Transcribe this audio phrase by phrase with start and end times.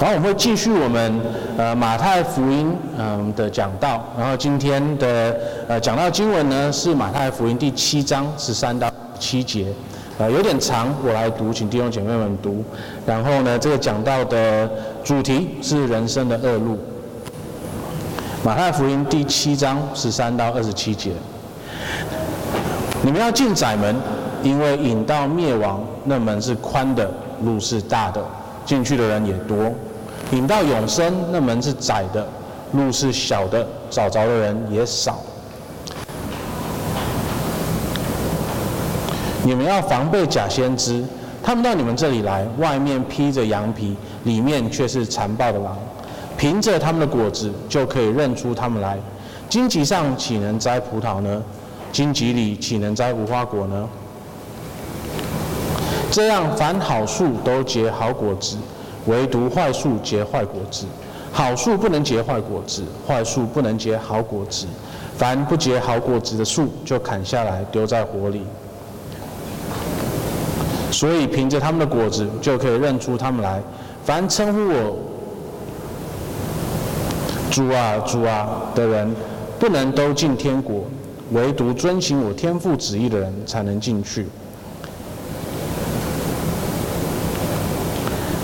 [0.00, 1.20] 然后我们会继续我们
[1.56, 5.36] 呃马太福音嗯的讲道，然后今天的
[5.66, 8.88] 呃讲到经文呢是马太福音第七章十三到
[9.18, 9.66] 七节，
[10.16, 12.64] 呃有点长，我来读，请弟兄姐妹们读。
[13.04, 14.70] 然后呢，这个讲道的
[15.02, 16.78] 主题是人生的恶路。
[18.44, 21.10] 马太福音第七章十三到二十七节，
[23.02, 23.96] 你们要进窄门，
[24.44, 27.10] 因为引到灭亡那门是宽的，
[27.42, 28.24] 路是大的，
[28.64, 29.56] 进去的人也多。
[30.32, 32.28] 引到永生，那门是窄的，
[32.72, 35.20] 路是小的，找着的人也少。
[39.42, 41.02] 你们要防备假先知，
[41.42, 45.78] 他们到你们这里来，外面披着羊皮，里面却是残暴的狼。
[46.36, 48.98] 凭着他们的果子，就可以认出他们来。
[49.48, 51.42] 荆棘上岂能摘葡萄呢？
[51.90, 53.88] 荆棘里岂能摘无花果呢？
[56.10, 58.58] 这样，凡好树都结好果子。
[59.08, 60.84] 唯独坏树结坏果子，
[61.32, 64.66] 好树不能结坏果子，坏树不能结好果子。
[65.16, 68.42] 凡不结好果子的树，就砍下来丢在火里。
[70.92, 73.60] 所以凭着他们的果子，就可以认出他们来。
[74.04, 74.96] 凡称呼我
[77.50, 79.12] 主啊主啊的人，
[79.58, 80.84] 不能都进天国，
[81.32, 84.26] 唯独遵行我天父旨意的人，才能进去。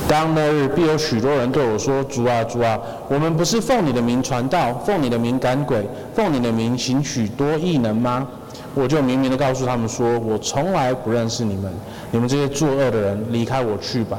[0.07, 8.27] 当那日必有许多人对我说：“主啊，主啊，我们不是奉你的名传道，奉你的名赶鬼，奉你的名行许多异能吗？”
[8.75, 11.73] 我就明明的告诉他们说：“我从来不认识你们，
[12.11, 14.19] 你们这些作恶的人，离开我去吧。”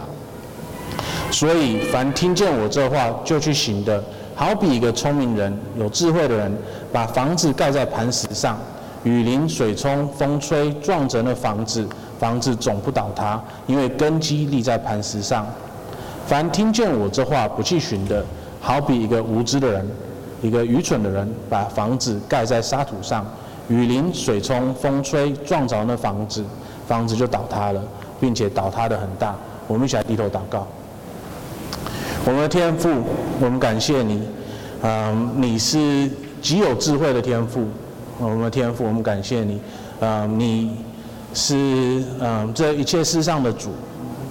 [1.31, 6.57] 所以，凡听见我这话就去行的，好比一个聪明人、有智慧的人，
[6.91, 8.57] 把房子盖在磐石上，
[9.03, 11.87] 雨淋、水冲、风吹，撞着那房子，
[12.19, 15.45] 房子总不倒塌，因为根基立在磐石上。
[16.27, 18.25] 凡听见我这话不去寻的，
[18.59, 19.87] 好比一个无知的人，
[20.41, 23.23] 一个愚蠢的人，把房子盖在沙土上，
[23.67, 26.43] 雨淋、水冲、风吹，撞着那房子，
[26.87, 27.81] 房子就倒塌了，
[28.19, 29.35] 并且倒塌的很大。
[29.67, 30.65] 我们一起来低头祷告。
[32.25, 32.89] 我们的天父，
[33.39, 34.27] 我们感谢你，
[34.81, 36.09] 嗯，你是
[36.41, 37.67] 极有智慧的天父。
[38.17, 39.61] 我们的天父，我们感谢你，
[39.99, 40.77] 嗯，你
[41.35, 43.69] 是嗯这一切世上的主。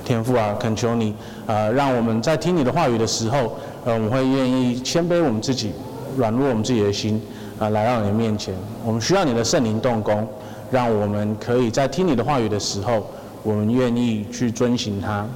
[0.04, 1.14] 天父啊，恳求你，
[1.46, 5.72] 呃，让我们在听你的话语的时候，呃，我们会愿意谦卑我们自己，
[6.16, 7.20] 软弱我们自己的心，
[7.58, 8.54] 啊、来到你的面前。
[8.84, 10.28] 我们需要你的圣灵动工，
[10.70, 13.06] 让我们可以在听你的话语的时候，
[13.42, 15.26] 我们愿意去遵行它。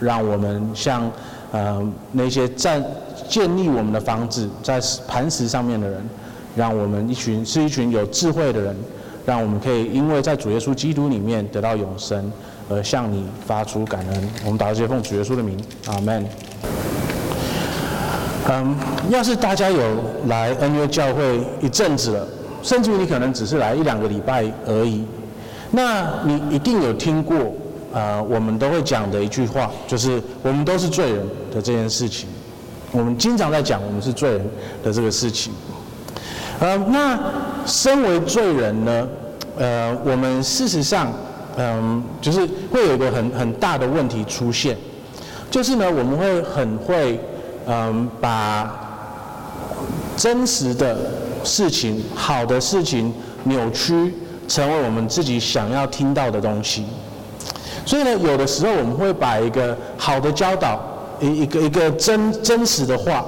[0.00, 1.10] 让我们像，
[1.50, 2.80] 呃，那些在
[3.28, 6.08] 建立我们的房子在磐石上面的人，
[6.54, 8.76] 让我们一群是一群有智慧的人，
[9.26, 12.30] 让我们可以因为在主耶稣基督里面得到永生。
[12.70, 16.26] 而向你发出感恩，我们祷告这些奉主耶稣的名，阿门。
[18.50, 18.76] 嗯，
[19.08, 19.82] 要是大家有
[20.26, 22.26] 来恩约教会一阵子了，
[22.62, 25.04] 甚至于你可能只是来一两个礼拜而已，
[25.70, 27.36] 那你一定有听过
[27.92, 32.28] 啊、呃，我们都会讲的一句话，就是我们都是罪人的这件事情。
[32.92, 34.46] 我们经常在讲我们是罪人
[34.82, 35.52] 的这个事情。
[36.60, 37.18] 呃，那
[37.66, 39.08] 身为罪人呢，
[39.58, 41.10] 呃，我们事实上。
[41.60, 44.76] 嗯，就是会有一个很很大的问题出现，
[45.50, 47.18] 就是呢，我们会很会
[47.66, 48.72] 嗯把
[50.16, 50.96] 真实的
[51.42, 54.14] 事情、好的事情扭曲
[54.46, 56.86] 成为我们自己想要听到的东西。
[57.84, 60.80] 所以呢，有的时候我们会把一个好的教导、
[61.20, 63.24] 一一个一个真真实的话，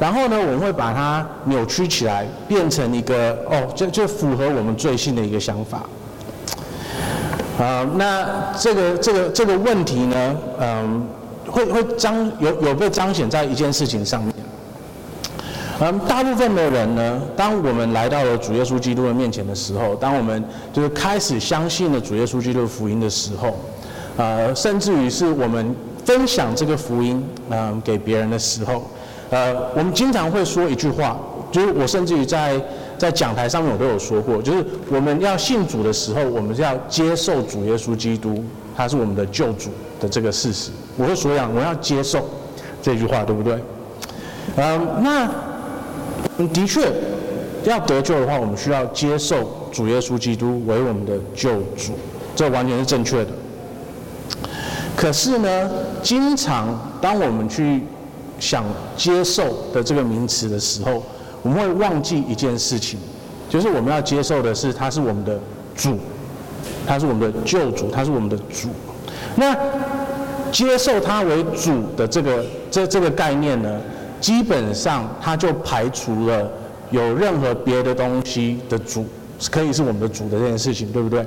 [0.00, 5.82] 然后呢，我们会把它扭曲起来，变成一个哦，就就符合我们最新的一个想法。
[7.58, 8.24] 啊、那
[8.56, 11.04] 这个这个这个问题呢，嗯，
[11.50, 14.32] 会会彰有有被彰显在一件事情上面。
[15.80, 23.58] 嗯，大部分的人呢，当我们来到了主耶稣基督的面前的时候，当我们就是开始相信了主耶稣基督的福音的时候，
[24.16, 27.20] 呃，甚至于是我们分享这个福音，
[27.50, 28.84] 嗯、给别人的时候，
[29.30, 31.18] 呃，我们经常会说一句话，
[31.50, 32.60] 就是我甚至于在。
[32.98, 38.44] 在讲台上面我都有说过，就是我们要信主的时候，我们是要接受主耶稣基督，
[38.76, 40.70] 他是我们的救主的这个事实。
[40.96, 42.28] 我会说样，我要接受
[42.82, 43.62] 这句话，对不对？
[44.56, 45.30] 嗯，那
[46.48, 46.92] 的确
[47.64, 51.92] 要得救的话，我们需要接受主耶稣基督为我们的救主，
[52.34, 53.30] 这完全是正确的。
[54.96, 55.70] 可是呢，
[56.02, 57.82] 经常当我们去
[58.40, 58.64] 想
[58.96, 61.04] 接受的这个名词的时候，
[61.42, 62.98] 我们会忘记一件事情，
[63.48, 65.38] 就是我们要接受的是，他是我们的
[65.76, 65.98] 主，
[66.86, 68.68] 他是我们的救主，他是我们的主。
[69.36, 69.56] 那
[70.50, 73.80] 接受他为主的这个这这个概念呢，
[74.20, 76.50] 基本上他就排除了
[76.90, 79.06] 有任何别的东西的主
[79.50, 81.24] 可以是我们的主的这件事情，对不对？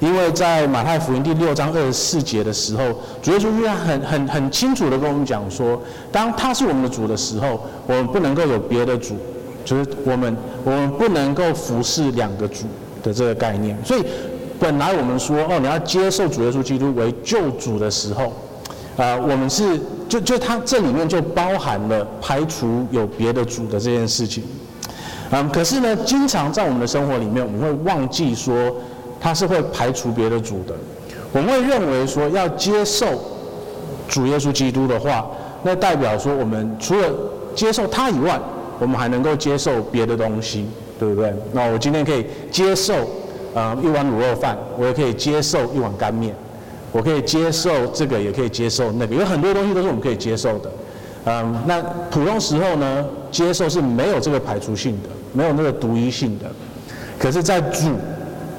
[0.00, 2.82] 因为在马太福音第六章二十四节的时候，
[3.22, 5.80] 主耶稣就很很很清楚的跟我们讲说，
[6.10, 9.14] 当他是我们的主的时候，我们不能够有别的主，
[9.64, 12.64] 就是我们我们不能够服侍两个主
[13.02, 13.76] 的这个概念。
[13.84, 14.04] 所以
[14.60, 18.24] 本来我们说哦，你要接受主耶稣基督为救主的时候，
[18.96, 24.44] 啊、呃，我们是就就他这里面就包含了排除有别的主的这件事情。
[25.30, 28.74] 嗯，可是呢，经常在我们的生活里面，我们会忘记说。
[29.20, 30.74] 他是会排除别的主的，
[31.32, 33.06] 我们会认为说要接受
[34.06, 35.26] 主耶稣基督的话，
[35.62, 37.08] 那代表说我们除了
[37.54, 38.38] 接受他以外，
[38.78, 40.66] 我们还能够接受别的东西，
[40.98, 41.32] 对不对？
[41.52, 42.94] 那我今天可以接受、
[43.54, 46.34] 呃、一碗卤肉饭，我也可以接受一碗干面，
[46.92, 50.70] 我可以接受这个，也可以接受那个，有很多东西都是我们可以接受的。
[51.26, 56.46] 嗯，那普通时候呢，接受是没有这个排除性的，没有那个独一性的，
[57.18, 57.90] 可是，在主。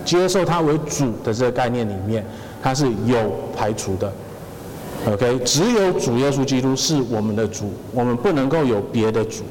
[0.06, 2.24] 接受他为主的这个概念里面，
[2.62, 3.18] 它是有
[3.58, 4.14] 排除的。
[5.08, 9.42] OK，只有主耶稣基督是我们的主，我们不能够有别的主。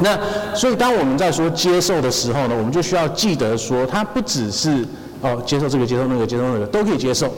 [0.00, 0.18] 那
[0.54, 4.84] 所以当我们在说接受的时候呢，我们就需要记得说，它不只是
[5.20, 7.32] 哦接受这个、接受那个、接受那个都可以接受，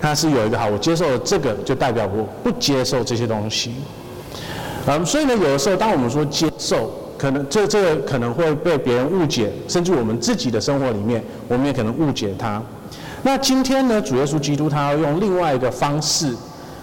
[0.00, 3.72] 它是有一个好，我接受了这个，就代表我不接受这些东西。
[4.86, 6.90] 嗯，所以呢，有的时候当我们说接受。
[7.18, 12.62] 可能这这个可能会被别人误解，甚至我们自己的生活里面，我们也可能误解他。
[13.22, 16.36] 那今天呢，主耶稣基督他要用另外一个方式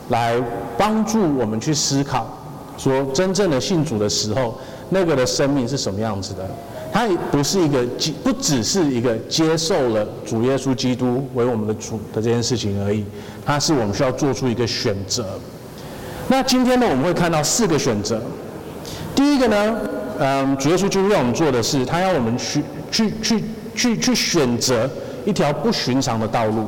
[0.09, 0.35] 来
[0.75, 2.27] 帮助我们去思考，
[2.79, 4.59] 说真正的信主的时候，
[4.89, 6.45] 那个的生命是什么样子的？
[6.91, 7.83] 他也不是一个
[8.23, 13.03] 不只是一个接受了主耶稣基督为我们的主的这件事情而已，
[13.45, 15.25] 他是我们需要做出一个选择。
[16.27, 18.21] 那今天呢，我们会看到四个选择。
[19.15, 19.75] 第一个呢。
[20.19, 23.43] 嗯，主耶稣基督让我们做的是，他要我们去去去
[23.75, 24.87] 去去选择
[25.25, 26.67] 一条不寻常的道路。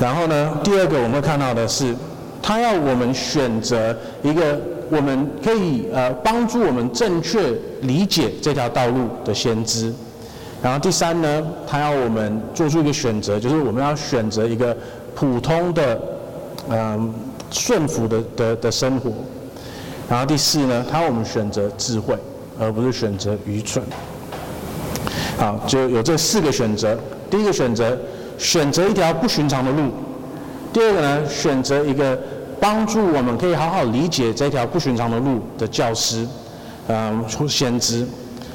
[0.00, 1.94] 然后呢，第二个我们会看到的是，
[2.42, 4.60] 他要我们选择一个
[4.90, 7.52] 我们可以呃帮助我们正确
[7.82, 9.92] 理解这条道路的先知。
[10.62, 14.74] 然后第三呢，他要我们做出一个选择，就是我们要选择一个
[15.14, 16.00] 普通的
[16.70, 17.12] 嗯
[17.50, 19.12] 顺服的的的生活。
[20.08, 22.16] 然后第四呢，他要我们选择智慧，
[22.58, 23.84] 而不是选择愚蠢。
[25.36, 26.96] 好，就有这四个选择。
[27.28, 27.98] 第一个选择，
[28.38, 29.90] 选择一条不寻常的路；
[30.72, 32.18] 第二个呢，选择一个
[32.64, 36.26] 帮助我们可以好好理解这条不寻常的路的教师，
[36.88, 38.06] 嗯，先知。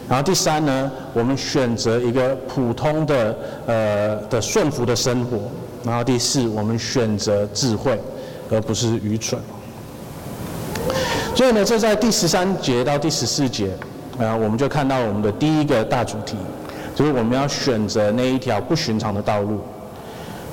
[0.08, 5.38] 然后第三呢，我们选择一个普通的呃的顺服的生活。
[5.84, 8.02] 然后第四，我们选择智慧，
[8.50, 9.40] 而不是愚蠢。
[11.36, 13.70] 所以呢，这在第十三节到第十四节，
[14.18, 16.36] 啊，我们就看到我们的第一个大主题，
[16.96, 19.62] 就是我们要选择那一条不寻常的道路。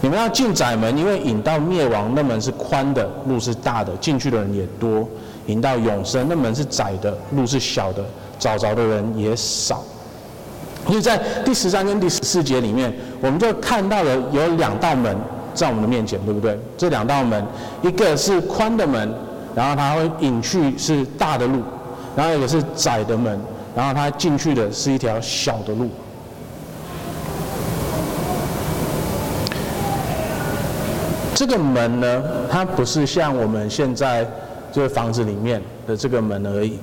[0.01, 5.07] 你们要进窄门，因为引到灭亡那门是宽的，路是大的，进去的人也多；
[5.47, 8.05] 引到永生那门是窄的，路是小的，
[8.39, 9.83] 找着的人也少。
[10.87, 15.17] 所以在第十三跟第十四节里面，我们就看到了有两道门
[15.55, 16.59] 在我们的面前，对不对？
[16.77, 17.45] 这两道门，
[17.83, 19.13] 一个是宽的门。
[19.57, 21.63] 然后它会引去是大的路，
[22.15, 23.41] 然后一个是窄的门，
[23.75, 25.89] 然后它进去的是一条小的路。
[31.37, 34.27] 这个门呢，它不是像我们现在
[34.73, 36.79] 这个房子里面的这个门而已，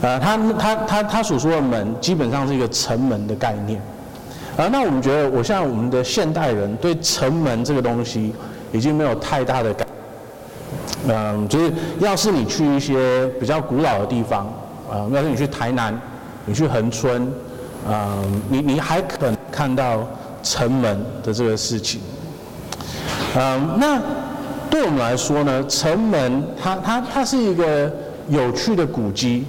[0.00, 3.82] 呃，它它它它所说的门基本上是一个城门的概念，
[4.56, 8.32] 啊，那我们觉得，我像我们的现代人对城门这个东西
[8.70, 9.88] 已经没有太大的感。
[11.08, 14.46] 嗯，就是要是你去一些比较古老的地方，
[14.88, 16.00] 啊、要是你去台南，
[16.46, 17.28] 你去恒春，
[17.88, 20.06] 嗯，你你还可能看到
[20.44, 22.00] 城门的这个事情。
[23.36, 24.00] 嗯，那
[24.70, 27.92] 对我们来说呢，城门它它它是一个
[28.28, 29.44] 有趣的古迹，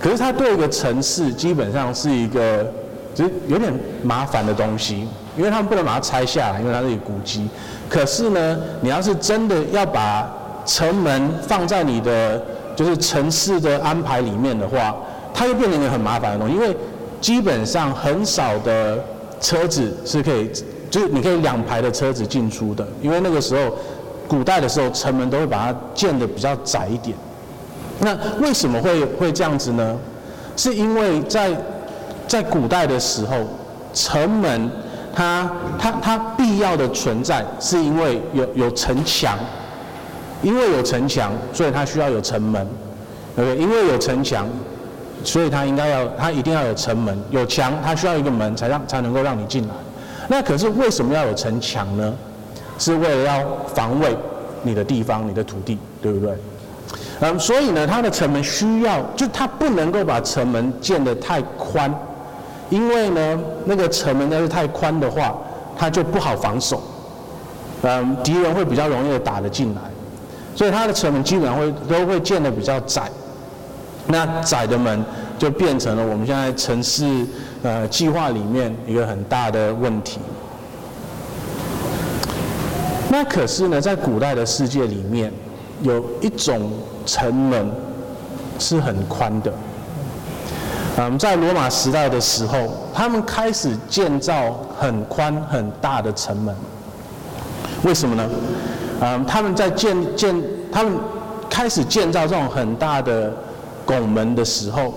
[0.00, 2.66] 可是它对一个城市基本上是一个
[3.14, 3.72] 就是有点
[4.02, 5.06] 麻烦的东西，
[5.36, 7.48] 因为他们不能把它拆下来，因为它是一个古迹。
[7.88, 10.28] 可是呢，你要是真的要把
[10.66, 12.40] 城门放在你的
[12.76, 14.94] 就是城市的安排里面的话，
[15.32, 16.76] 它又变成一个很麻烦的东西，因为
[17.20, 18.98] 基本上很少的
[19.40, 20.50] 车子是可以，
[20.90, 23.74] 就是你可以两排的车子进出的，因为那个时候
[24.28, 27.16] 古代的时候城门都会把它建的比较窄一点。
[28.00, 29.96] 那为什么会会这样子呢？
[30.56, 31.50] 是因为在
[32.26, 33.36] 在古代的时候，
[33.94, 34.70] 城门
[35.14, 39.38] 它它它必要的存在，是因为有有城墙。
[40.42, 42.66] 因为有城墙，所以它需要有城门，
[43.36, 43.62] 对不对？
[43.62, 44.48] 因为有城墙，
[45.22, 49.74] 所以它应该要，它一定要有城门，有墙，它需要一个门才让才能够让你进来。
[50.30, 52.14] 那可是为什么要有城墙呢？
[52.78, 53.44] 是为了要
[53.74, 54.16] 防卫
[54.62, 56.32] 你的地方、你的土地，对不对？
[57.18, 61.92] 嗯，所以呢，它的城门需要，就它不能够把城门建得太宽，
[62.70, 65.36] 因为呢，那个城门要是太宽的话，
[65.76, 66.80] 它就不好防守。
[67.82, 69.80] 嗯，敌人会比较容易的打得进来。
[70.54, 73.10] 所以它的城门基本上会都会建得比较窄，
[74.06, 75.04] 那窄的门
[75.38, 77.26] 就变成了我们现在城市
[77.62, 80.18] 呃计划里面一个很大的问题。
[83.10, 85.32] 那可是呢，在古代的世界里面，
[85.82, 86.70] 有一种
[87.04, 87.70] 城门
[88.58, 89.52] 是很宽的。
[90.96, 92.56] 嗯，在罗马时代的时候，
[92.94, 96.54] 他们开始建造很宽很大的城门。
[97.82, 98.28] 为什么呢？
[99.00, 100.92] 嗯，他们在建建，他们
[101.48, 103.32] 开始建造这种很大的
[103.84, 104.94] 拱门的时候，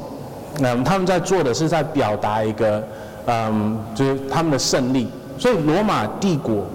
[0.59, 2.83] 嗯，他们在做的是在表达一个，
[3.25, 5.09] 嗯，就是他们的胜利。
[5.37, 6.65] 所以罗马帝国，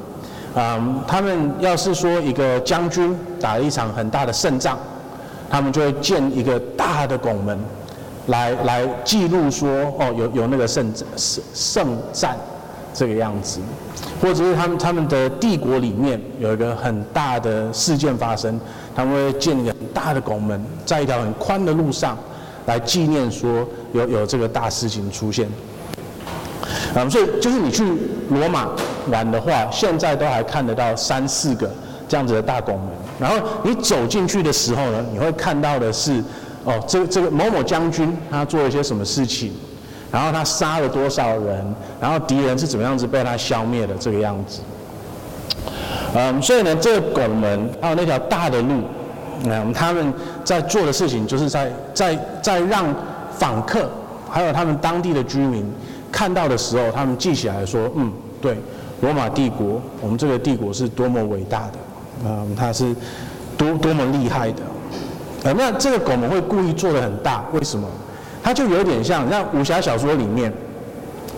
[0.54, 4.76] 嗯，他们要是说一个将军打了一场很大的胜仗，
[5.48, 7.58] 他们就会建一个大的拱门，
[8.26, 9.68] 来来记录说，
[9.98, 12.36] 哦，有有那个胜胜胜战
[12.92, 13.60] 这个样子。
[14.20, 18.60] 或者是他们他们的帝国里面有一个很大的事件发生，
[18.94, 22.18] 他们会建一个很大的拱门，在一条很宽的路上，
[22.68, 25.48] 来纪念说有有这个大事情出现。
[26.94, 27.84] 嗯，所以就是你去
[28.30, 28.68] 罗马
[29.10, 31.70] 玩的话，现在都还看得到三四个
[32.08, 32.88] 这样子的大拱门。
[33.18, 36.22] 然后你走进去的时候呢，你会看到的是，
[36.64, 39.52] 哦，这个这个某某将军他做了一些什么事情。
[40.10, 41.74] 然后他杀了多少人？
[42.00, 43.94] 然后敌人是怎么样子被他消灭的？
[43.94, 44.60] 这个样子。
[46.14, 48.82] 嗯，所以呢，这个拱门还有那条大的路，
[49.44, 50.12] 嗯，他们
[50.44, 52.86] 在做的事情就是在在在让
[53.36, 53.88] 访客
[54.30, 55.64] 还有他们当地的居民
[56.10, 58.56] 看到的时候，他们记起来说，嗯，对，
[59.00, 61.78] 罗马帝国，我们这个帝国是多么伟大的，
[62.24, 62.94] 嗯，它是
[63.56, 64.62] 多多么厉害的。
[65.44, 67.86] 呃，那这个拱门会故意做的很大，为什么？
[68.42, 70.52] 它就有点像，像武侠小说里面，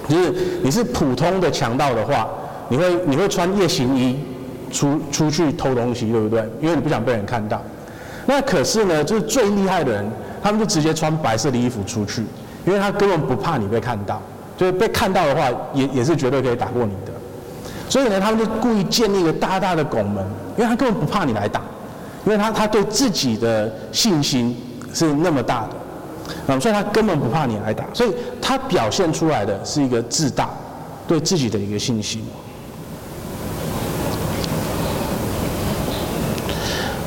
[0.08, 2.28] 就是你是普通的强盗的话，
[2.68, 4.18] 你会你会穿夜行衣
[4.70, 6.48] 出出去偷东西，对不对？
[6.62, 7.60] 因为你不想被人看到。
[8.30, 10.08] 那可是呢，就是最厉害的人，
[10.40, 12.24] 他们就直接穿白色的衣服出去，
[12.64, 14.22] 因为他根本不怕你被看到，
[14.56, 17.12] 就是被看到的话，也也是绝对可以打过你的。
[17.88, 20.24] 所以呢，他们就故意建立一个大大的拱门，
[20.56, 21.60] 因为他根本不怕你来打，
[22.24, 24.56] 因为他他对自己的信心
[24.94, 25.70] 是那么大的。
[26.46, 30.48] 嗯，所以他根本不怕你来打，所以他表现出来的是一个自大，
[31.08, 32.22] 对自己的一个信心。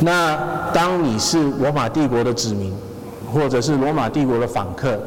[0.04, 0.38] 那
[0.74, 2.76] 当你是罗马帝国的子民，
[3.34, 5.00] 或者是罗马帝国的访客，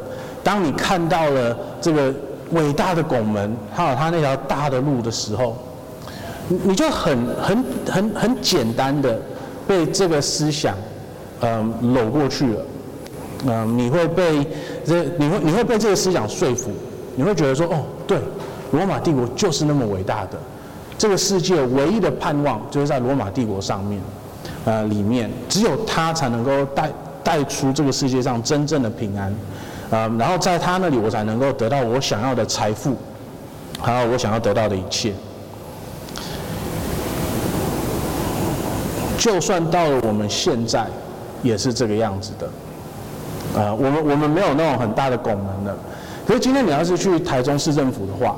[0.43, 2.11] 当你看到了这个
[2.51, 5.55] 伟大的拱门，还有他那条大的路的时候，
[6.47, 9.19] 你就很很很很简单的
[9.67, 10.75] 被这个思想，
[11.41, 12.61] 嗯，搂过去了。
[13.45, 14.47] 嗯，你会被
[14.83, 16.71] 这，你会你会被这个思想说服，
[17.15, 18.17] 你会觉得说，哦，对，
[18.71, 20.39] 罗马帝国就是那么伟大的，
[20.97, 24.01] 这个世界唯一的盼望就是在罗马帝国上面，
[24.67, 26.91] 呃，里面只有他才能够带
[27.23, 29.33] 带出这个世界上真正的平安，
[29.89, 32.93] 啊、然后在他那里我才能够得到我想要的财富，
[33.79, 35.13] 还有我想要得到的一切。
[39.17, 40.85] 就算到了我们现在，
[41.41, 42.45] 也是这个样子的。
[43.57, 45.73] 啊、呃，我们我们没有那种很大的拱门的，
[46.27, 48.35] 可是今天你要是去台中市政府的话，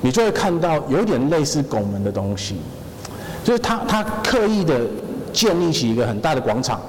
[0.00, 2.60] 你就会看到有点类似拱门的东西，
[3.42, 4.80] 就是他他刻意的
[5.34, 6.80] 建立起一个很大的广场，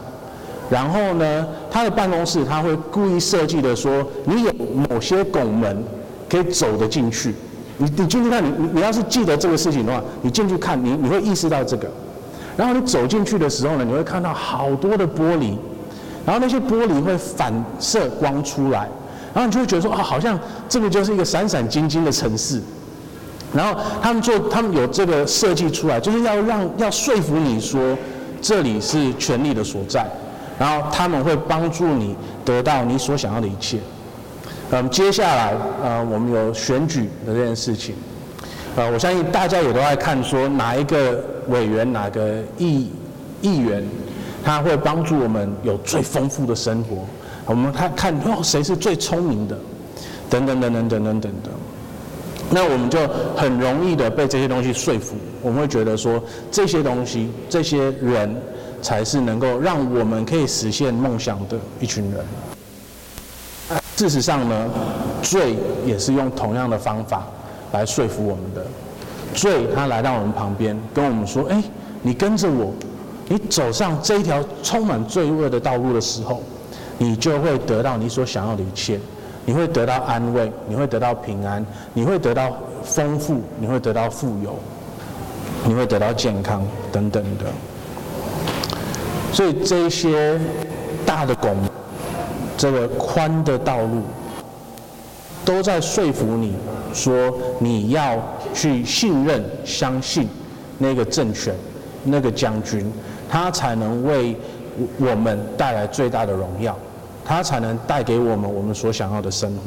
[0.69, 4.53] 然后呢，他的办公室他会故意设计的说，你有
[4.89, 5.83] 某些拱门
[6.29, 7.35] 可以走得进去，
[7.77, 11.89] 你你进去看，你你你要是记得这个事情的话，你进去看，你你会意识到这个，
[12.55, 15.57] 然后你走进去的时候呢，你会看到好多的玻璃。
[16.25, 18.89] 然后那些玻璃会反射光出来，
[19.31, 22.59] 然后你就会觉得说啊，好像这个就是一个闪闪晶晶的城市。
[23.53, 27.95] 然后他们做，他们有这个设计出来，就是要让要说服你说
[28.41, 30.05] 这里是权力的所在，
[30.59, 33.79] 然后他们会帮助你得到你所想要的一切。
[34.71, 37.95] 嗯，接下来呃，我们有选举的这件事情，
[38.75, 42.89] 呃，我相信大家也都在看说哪一个委员，哪个议
[43.41, 43.83] 议员。
[44.43, 46.97] 他会帮助我们有最丰富的生活，
[47.47, 49.57] 我们看看哦，谁是最聪明的，
[50.29, 51.53] 等等等等等等等等。
[52.51, 52.99] 那我们就
[53.35, 58.35] 很容易的被这些东西说服，我们会觉得说这些东西、这些人，
[58.81, 62.25] 才是能够让我们可以实现梦想的一群人。
[63.97, 64.69] 事实上呢，
[65.21, 67.25] 罪也是用同样的方法
[67.71, 68.65] 来说服我们的。
[69.33, 71.61] 罪，他来到我们旁边，跟我们说：“哎，
[72.01, 72.71] 你跟着我，
[73.27, 76.41] 你走上这一条充满罪恶的道路的时候，
[76.97, 78.99] 你就会得到你所想要的一切。
[79.45, 82.51] 你会得到安慰，你会得到平安，你会得到
[82.83, 84.57] 丰富，你会得到富有，
[85.63, 87.45] 你会得到健康等等的。
[89.31, 90.39] 所以这些
[91.05, 91.55] 大的拱，
[92.57, 94.01] 这个宽的道路，
[95.45, 96.55] 都在说服你
[96.93, 98.17] 说你要。”
[98.55, 100.29] 去信任、相信
[100.77, 101.53] 那个政权、
[102.05, 102.89] 那个将军，
[103.29, 104.33] 他才能为
[104.97, 106.73] 我们带来最大的荣耀，
[107.25, 109.61] 他才能带给我们我们所想要的生活。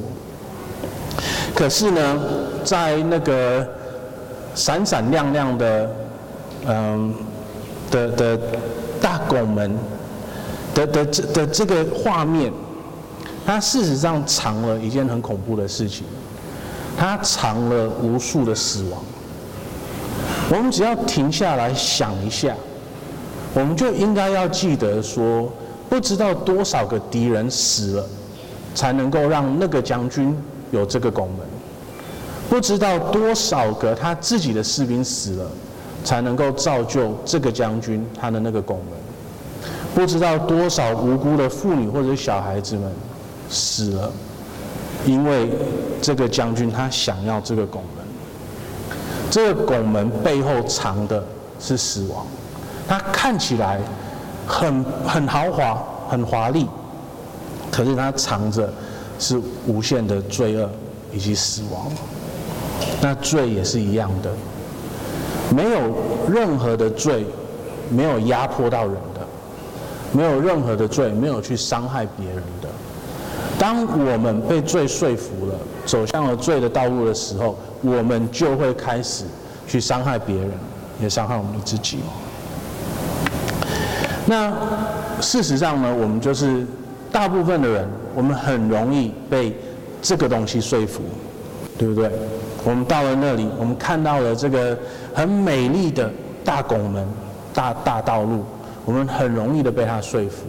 [1.55, 2.17] 可是呢，
[2.65, 3.67] 在那个
[4.55, 5.91] 闪闪亮亮的，
[6.67, 7.13] 嗯，
[7.91, 8.39] 的的
[9.01, 9.77] 大拱门
[10.73, 12.53] 的的这的这个画面，
[13.45, 16.05] 它事实上藏了一件很恐怖的事情。
[16.97, 19.01] 它藏了无数的死亡。
[20.51, 22.55] 我们只要停下来想一下，
[23.55, 25.53] 我们就应该要记得说，
[25.89, 28.07] 不知道多少个敌人死了，
[28.75, 30.37] 才能够让那个将军
[30.71, 31.47] 有这个拱门；
[32.49, 35.47] 不知道多少个他自己的士兵死了，
[36.05, 39.65] 才能够造就这个将军他的那个拱门；
[39.95, 42.93] 不知道多少无辜的妇女或者小孩子们
[43.49, 44.11] 死了。
[45.07, 45.49] 因为
[46.03, 48.05] 这个将军他想要这个拱门，
[49.31, 51.25] 这个拱门背后藏的
[51.61, 52.27] 是死亡，
[52.89, 53.81] 它看起来
[54.49, 56.67] 很很豪华、很华丽，
[57.71, 58.73] 可是它藏着
[59.19, 60.69] 是无限的罪恶
[61.13, 61.87] 以及死亡。
[63.01, 64.33] 那罪也是一样的，
[65.55, 65.95] 没有
[66.29, 67.27] 任何的罪
[67.91, 69.21] 没有压迫到人的，
[70.13, 72.69] 没有任何的罪没有去伤害别人的。
[73.59, 79.25] 当我们被罪说服了，走向了罪的道路的时候，我们就会开始
[79.67, 80.51] 去伤害别人，
[81.01, 81.99] 也伤害我们自己。
[84.29, 84.53] 那
[85.23, 86.67] 事实上呢，我们就是
[87.11, 89.57] 大部分的人，我们很容易被
[90.03, 91.01] 这个东西说服，
[91.79, 92.11] 对不对？
[92.63, 94.77] 我们到了那里，我们看到了这个
[95.15, 96.11] 很美丽的
[96.45, 97.09] 大拱门、
[97.55, 98.45] 大大道路，
[98.85, 100.45] 我们很容易的被它说服，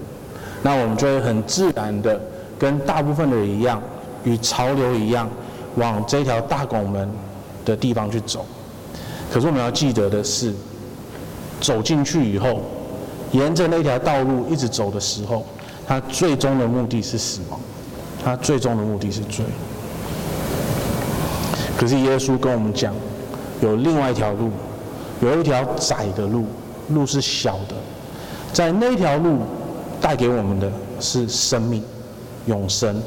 [0.61, 2.19] 那我们就会很自然的。
[2.59, 3.81] 跟大部分的人一样，
[4.25, 5.29] 与潮流一样，
[5.75, 7.09] 往这条大拱门
[7.63, 8.45] 的地方去走。
[9.31, 10.53] 可是我们要记得的是，
[11.61, 12.59] 走进去以后，
[13.31, 15.45] 沿着那条道路一直走的时候，
[15.87, 17.59] 他最终的目的是死亡，
[18.23, 19.45] 他最终的目的是罪。
[21.77, 22.93] 可是耶稣跟我们讲，
[23.61, 24.49] 有另外一条路，
[25.21, 26.45] 有一条窄的路，
[26.89, 27.75] 路是小的，
[28.51, 29.39] 在那条路
[30.01, 31.83] 带给我们的是生命。
[32.45, 32.99] 永生，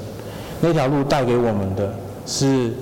[0.60, 1.92] 那条路带给我们的
[2.24, 2.72] 是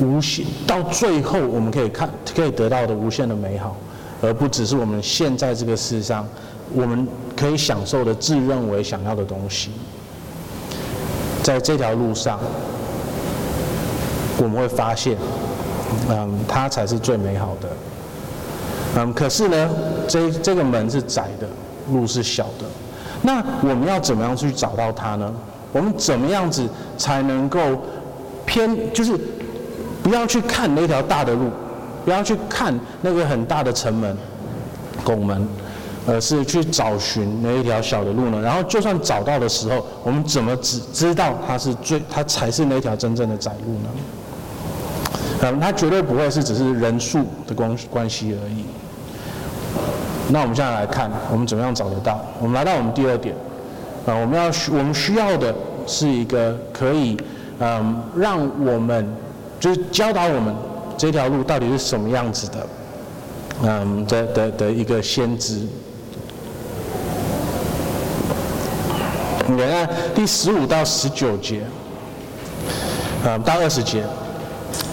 [0.00, 3.76] 无限，到最后我们可以看，可以得到的无限的美好，
[4.20, 6.26] 而不只是我们现在这个世上
[6.74, 9.70] 我们可以享受的自认为想要的东西。
[11.42, 12.38] 在这条路上，
[14.36, 15.16] 我们会发现，
[16.10, 17.68] 嗯，它才是最美好的。
[18.96, 19.70] 嗯，可是呢，
[20.06, 21.46] 这这个门是窄的，
[21.92, 22.66] 路是小的，
[23.22, 25.32] 那我们要怎么样去找到它呢？
[25.72, 27.60] 我们怎么样子才能够
[28.46, 29.18] 偏，就是
[30.02, 31.50] 不要去看那条大的路，
[32.04, 34.16] 不要去看那个很大的城门、
[35.04, 35.46] 拱门，
[36.08, 38.40] 而是去找寻那一条小的路呢？
[38.40, 43.88] 然后就算找到的时候，我们怎么只知道它是最，它才是那条真正的窄路呢？
[45.42, 48.64] 嗯，它绝对不会是只是人数的关关系而已。
[50.30, 52.24] 那我们现在来看，我们怎么样找得到？
[52.40, 53.34] 我们来到我们第二点。
[54.06, 55.54] 啊，我们要需我们需要的
[55.86, 57.14] 是一个可以，
[57.58, 59.06] 嗯，让我们
[59.60, 60.54] 就是教导我们
[60.96, 62.66] 这条路到底是什么样子的，
[63.64, 65.60] 嗯的的的一个先知。
[69.50, 71.62] 你看第十五到十九节，
[73.24, 74.04] 嗯，到二十节，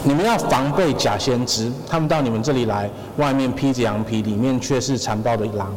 [0.04, 5.74] 你们要防备假先知，他们到你们这里来，外面披着羊皮，里面却是残暴的狼，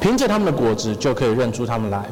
[0.00, 2.02] 凭着他们的果子就可以认出他们来。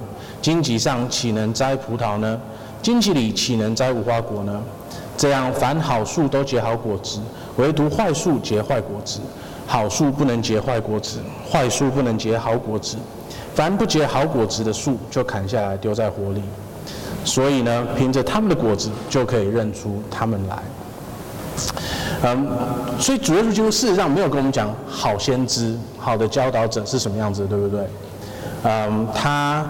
[0.43, 2.39] 荆棘上岂能摘葡萄呢？
[2.83, 4.61] 荆棘里岂能摘无花果呢？
[5.17, 7.21] 这样，凡好树都结好果子，
[7.57, 9.19] 唯独坏树结坏果子。
[9.67, 11.19] 好树不能结坏果子，
[11.51, 12.99] 坏树不能结好果子。
[13.55, 16.43] 凡不结好果子的树，就砍下来丢在火里。
[17.25, 20.59] 所以呢，凭着他们的果子，就可以认出他们来。
[22.25, 22.49] 嗯，
[22.99, 27.87] 所以主耶稣基督事实上没有跟我们讲好先知、好的教导者是什么样子，对不对？
[28.65, 29.65] 嗯，他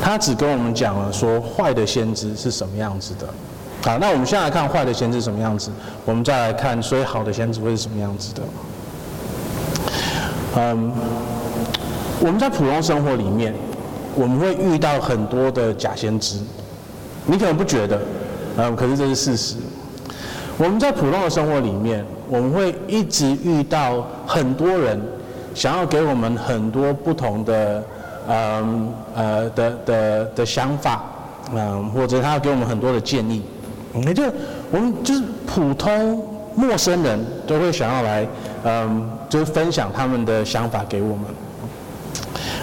[0.00, 3.26] 他只跟我们讲了说坏的先知是什么样子的。
[3.82, 5.70] 好，那我们先来看坏的先知什么样子，
[6.04, 8.42] 我们再来看所以好的先知会是什么样子的。
[10.56, 10.92] 嗯，
[12.20, 13.54] 我们在普通生活里面，
[14.16, 16.38] 我们会遇到很多的假先知，
[17.24, 18.00] 你可能不觉得，
[18.56, 19.56] 嗯，可是这是事实。
[20.56, 25.00] 我们在普通的生活里面，我们会一直遇到很多人
[25.54, 27.84] 想要给我们很多不同的，
[28.28, 31.04] 嗯呃的的的想法，
[31.54, 33.44] 嗯，或者他要给我们很多的建议，
[34.06, 34.22] 也就
[34.70, 36.24] 我们就是普通
[36.54, 38.26] 陌生人都会想要来，
[38.64, 41.24] 嗯，就是分享他们的想法给我们。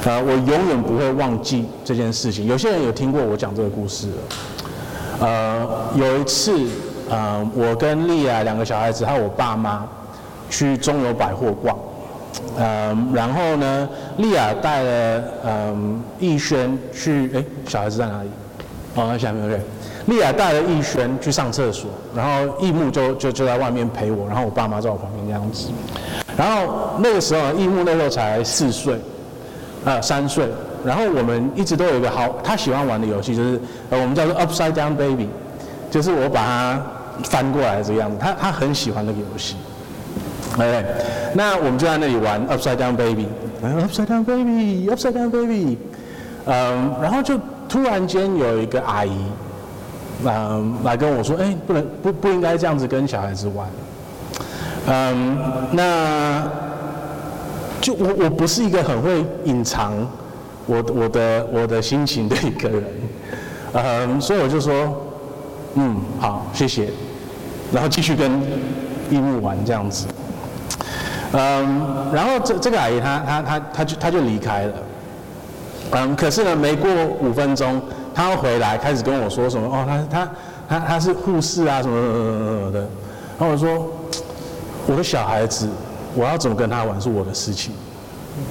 [0.05, 2.45] 呃，我永远不会忘记这件事情。
[2.45, 4.07] 有些人有听过我讲这个故事。
[5.19, 6.53] 呃，有一次，
[7.09, 9.87] 呃，我跟丽亚两个小孩子还有我爸妈
[10.49, 11.75] 去中友百货逛，
[12.57, 18.29] 呃，然后呢，丽亚带了嗯逸轩去，哎，小孩子在哪里？
[18.95, 19.59] 哦，下面对。
[20.07, 25.69] 莉亚带了逸轩去上厕所，然后逸木就就就在外面陪我，然后我爸妈在我旁边这样子。
[26.37, 28.99] 然后那个时候，逸木那时候才四岁。
[29.87, 30.47] 呃，三岁，
[30.83, 35.29] 然后我们一直都有一个好，他喜欢玩的游戏就是，呃，我们叫做 Upside Down Baby，
[35.91, 36.81] 就是我把它
[37.23, 39.55] 翻过来这个样子，他他很喜欢那个游戏。
[40.57, 40.83] 哎，
[41.35, 45.77] 那我们就在那里玩 Upside Down Baby，Upside Down Baby，Upside Down Baby，
[46.45, 47.39] 嗯，然后就
[47.69, 49.11] 突然间有一个阿姨，
[50.23, 53.67] 嗯，来跟我说，哎，不能不不应该这样子跟小孩子玩，
[54.87, 55.37] 嗯，
[55.71, 56.43] 那。
[57.81, 59.93] 就我我不是一个很会隐藏
[60.65, 62.83] 我我的我的心情的一个人，
[63.73, 64.73] 嗯，所以我就说，
[65.75, 66.89] 嗯，好，谢谢，
[67.71, 68.41] 然后继续跟
[69.11, 70.07] 逸木玩这样子，
[71.33, 74.73] 嗯，然后这这个阿姨她她她她就她就离开了，
[75.91, 76.89] 嗯，可是呢，没过
[77.21, 77.79] 五分钟，
[78.15, 80.31] 他回来开始跟我说什么，哦，他他
[80.67, 82.79] 他他是护士啊什么什么什么的，
[83.37, 83.91] 然后我说，
[84.87, 85.69] 我的小孩子。
[86.17, 87.73] 我要怎么跟他玩是我的事情，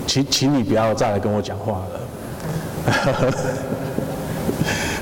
[0.06, 3.32] 请请你不要再来跟我讲话了。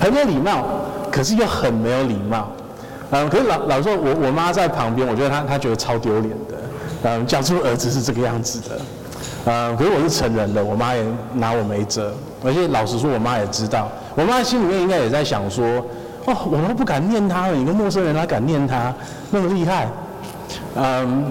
[0.01, 0.64] 很有礼貌，
[1.11, 2.46] 可是又很没有礼貌。
[3.11, 6.55] 嗯，可是老老实说，我我妈在旁边，我觉得她她觉得超丢脸的。
[7.03, 8.81] 嗯，讲出儿子是这个样子的。
[9.46, 12.14] 嗯，可是我是成人的，我妈也拿我没辙。
[12.44, 15.64] 而且老实说，我妈也知道，我妈心里面应该也在想说，
[16.27, 18.94] 哦，我都不敢念他了，一个陌生人还敢念他，
[19.31, 19.88] 那么厉害。
[20.77, 21.25] 嗯。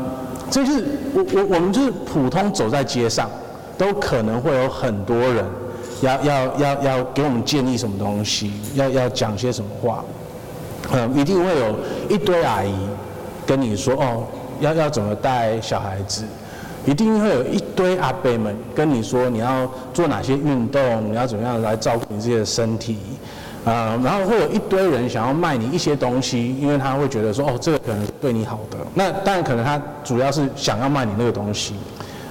[0.50, 3.30] 这就是我我我们就是普通走在街上，
[3.78, 5.46] 都可能会有很多人
[6.02, 10.04] 要要要要给我们建议什么东西，要要讲些什么话，
[10.92, 11.74] 嗯，一定会有
[12.10, 12.76] 一堆阿姨
[13.46, 14.26] 跟你说哦，
[14.60, 16.26] 要要怎么带小孩子，
[16.86, 22.98] 一定会有一堆阿伯们跟你说你要做哪些运动，你要怎么样来照顾你自己的身体。
[23.64, 28.78] 啊、然后会有一堆人想要卖你一些东西，因为他会觉得说，哦，这个可能是对你好的。
[28.96, 31.76] 那当然可能他主要是想要卖你那个东西，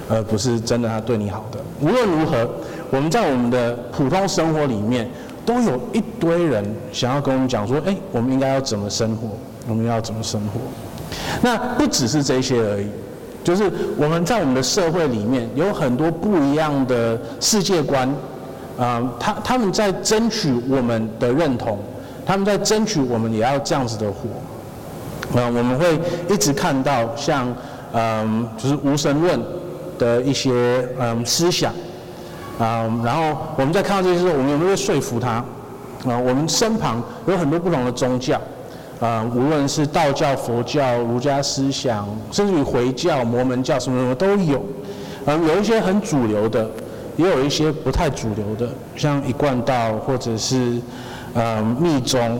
[0.09, 1.59] 而不是真的他对你好的。
[1.79, 2.49] 无论如何，
[2.89, 5.09] 我们在我们的普通生活里面，
[5.45, 9.29] 都有一堆人想要跟我们讲说，哎，我们应该要怎么生活，
[9.69, 10.59] 我们要怎么生活。
[11.41, 12.87] 那不只是这些而已，
[13.43, 18.09] 就是我们在我们的社会里面有很多不一样的世界观。
[18.79, 21.77] 啊、他他们在争取我们的认同，
[22.25, 25.39] 他们在争取我们也要这样子的活。
[25.39, 27.53] 啊、我们会一直看到像，
[27.93, 29.39] 嗯、就是无神论
[29.99, 31.71] 的一些嗯、思想，
[32.57, 35.43] 啊、然后我们在看到这些时候，我们有没有说服他？
[36.09, 38.41] 啊、我们身旁有很多不同的宗教，
[39.01, 44.63] 呃，无论是道教、佛教、儒家思想，甚至于回教、摩门教，什么什么都有。
[45.25, 46.65] 嗯、有一些很主流的。
[47.17, 50.81] 也有一些不太主流的，像一贯道或者是
[51.33, 52.39] 呃密宗。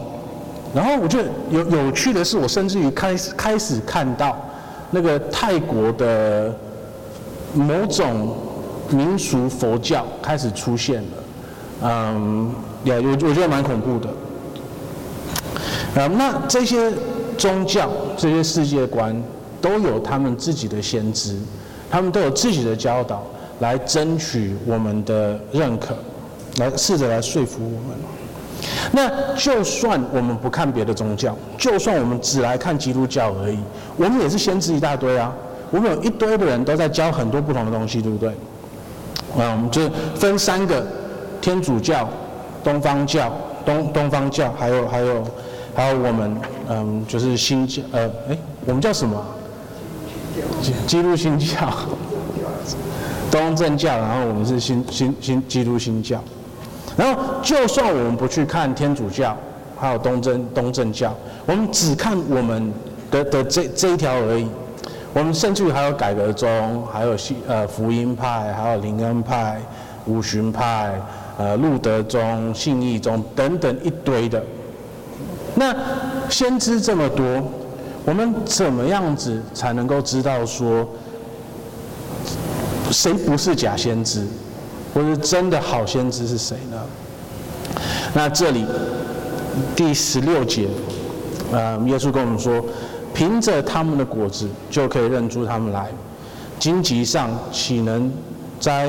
[0.73, 4.35] 然后我觉得有有趣的是，我甚至于开始开始看到
[4.89, 6.55] 那个泰国的
[7.53, 8.33] 某种
[8.89, 11.17] 民俗佛教开始出现了。
[11.83, 12.49] 嗯，
[12.85, 14.07] 也我我觉得蛮恐怖的。
[15.95, 16.91] 嗯，那这些
[17.37, 19.21] 宗教、这些世界观
[19.61, 21.37] 都有他们自己的先知，
[21.89, 23.23] 他们都有自己的教导。
[23.59, 25.95] 来争取我们的认可，
[26.57, 27.95] 来试着来说服我们。
[28.91, 33.59] 那就算我们不看别的宗教，就算我们只来看基督教而已，
[33.97, 35.31] 我们也是先知一大堆啊。
[35.69, 38.31] 我们有一堆的人都在教很多不同的东西，对不对？
[39.37, 40.83] 嗯，我们就分三个：
[41.39, 42.09] 天主教、
[42.63, 43.31] 东方教、
[43.63, 45.23] 东东方教，还有还有
[45.73, 46.37] 还有我们
[46.69, 49.23] 嗯，就是新教呃，哎，我们叫什么？
[50.87, 51.73] 基督新教，
[53.29, 56.21] 东正教，然后我们是新新新基督新教。
[56.95, 59.35] 然后就算我们不去看天主教，
[59.77, 62.71] 还有东正东正教，我们只看我们
[63.09, 64.47] 的的这这一条而已。
[65.13, 69.59] 我们甚至于还有改革宗，还有信呃福音派，还有灵恩派、
[70.05, 70.93] 五旬派、
[71.37, 74.41] 呃路德宗、信义宗等等一堆的。
[75.55, 75.75] 那
[76.29, 77.25] 先知这么多，
[78.05, 80.87] 我们怎么样子才能够知道说
[82.91, 84.25] 谁不是假先知，
[84.93, 86.77] 或者真的好先知是谁呢？
[88.13, 88.65] 那这里
[89.75, 90.67] 第十六节，
[91.51, 92.63] 呃，耶稣跟我们说。
[93.13, 95.91] 凭着他们的果子就可以认出他们来。
[96.57, 98.09] 荆棘上岂能
[98.57, 98.87] 摘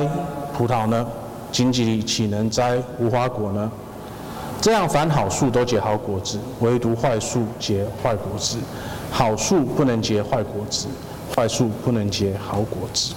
[0.53, 1.05] 葡萄呢？
[1.51, 3.69] 荆棘里岂能摘无花果呢？
[4.63, 8.57] 这样，凡好树都结好果子，唯独坏树结坏果子。
[9.11, 10.87] 好树不能结坏果子，
[11.35, 13.13] 坏树不能结好果子。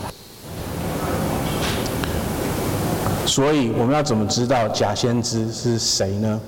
[3.24, 6.40] 所以，我们要怎么知道假先知是谁呢？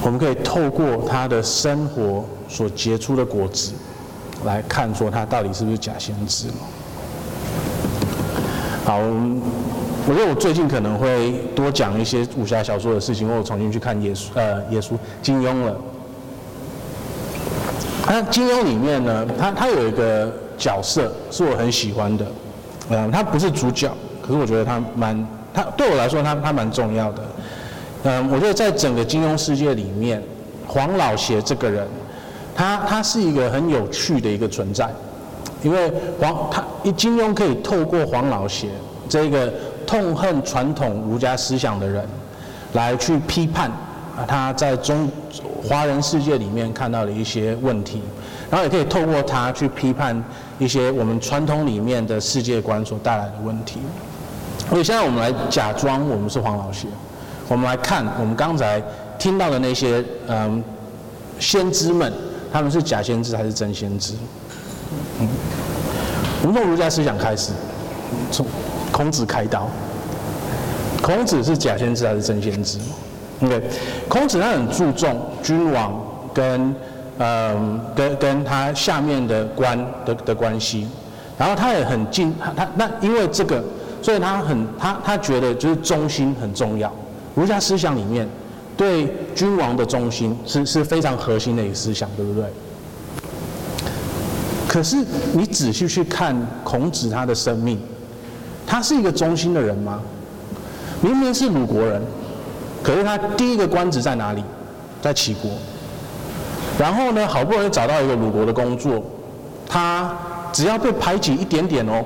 [0.00, 3.72] 我们可以透过他的生活所结出的果子
[4.46, 6.46] 来看，说他到底是不是假先知。
[8.86, 9.42] 好，我们
[10.08, 15.76] 我觉得我最近可能会多讲一些武侠小说的事情，因为我重新去看耶稣，呃，耶稣金庸了。
[18.06, 22.26] 那金庸里面呢，他他有一个角色是我很喜欢的，
[22.88, 23.92] 嗯，他不是主角，
[24.22, 27.22] 可是我觉得他蛮，他对我来说他他蛮重要的。
[28.04, 30.22] 嗯，我觉得在整个金庸世界里面，
[30.66, 31.86] 黄老邪这个人，
[32.54, 34.88] 他他是一个很有趣的一个存在，
[35.62, 38.68] 因为黄他一金庸可以透过黄老邪
[39.06, 39.52] 这个
[39.88, 42.06] 痛恨传统儒家思想的人，
[42.74, 43.70] 来去批判
[44.14, 45.10] 啊他在中
[45.66, 48.02] 华人世界里面看到的一些问题，
[48.50, 50.22] 然后也可以透过他去批判
[50.58, 53.80] 一些我们传统里面的世界观所带来的问题。
[54.68, 56.86] 所以现在我们来假装我们是黄老邪。
[57.48, 58.82] 我们来看，我们刚才
[59.18, 60.62] 听到的那些嗯
[61.38, 62.12] 先知们，
[62.52, 64.12] 他们是假先知还是真先知？
[65.18, 65.26] 嗯，
[66.42, 67.52] 我们从儒家思想开始，
[68.30, 68.44] 从
[68.92, 69.68] 孔子开刀，
[71.02, 72.78] 孔子是假先知还是真先知
[73.40, 73.62] ？OK，
[74.08, 76.00] 孔子他很注重君王
[76.34, 76.74] 跟
[77.18, 80.88] 嗯跟跟他下面的官的的关系，
[81.36, 83.62] 然后他也很敬他他那因为这个，
[84.02, 86.92] 所以他很他他觉得就是忠心很重要。
[87.34, 88.28] 儒家思想里面，
[88.76, 92.44] 对君王的忠心是是非常核心的一个思想，对不对？
[94.66, 94.96] 可是
[95.32, 97.80] 你仔细去看孔子他的生命，
[98.68, 100.00] 他是一个忠心的人吗？
[101.00, 102.02] 明明是鲁国人，
[102.82, 104.44] 可是他第一个官职在哪里？
[105.00, 105.50] 在齐国。
[106.78, 109.02] 然后呢，好不容易找到一个鲁国的工作，
[109.66, 110.14] 他
[110.52, 112.04] 只要被排挤一点点哦，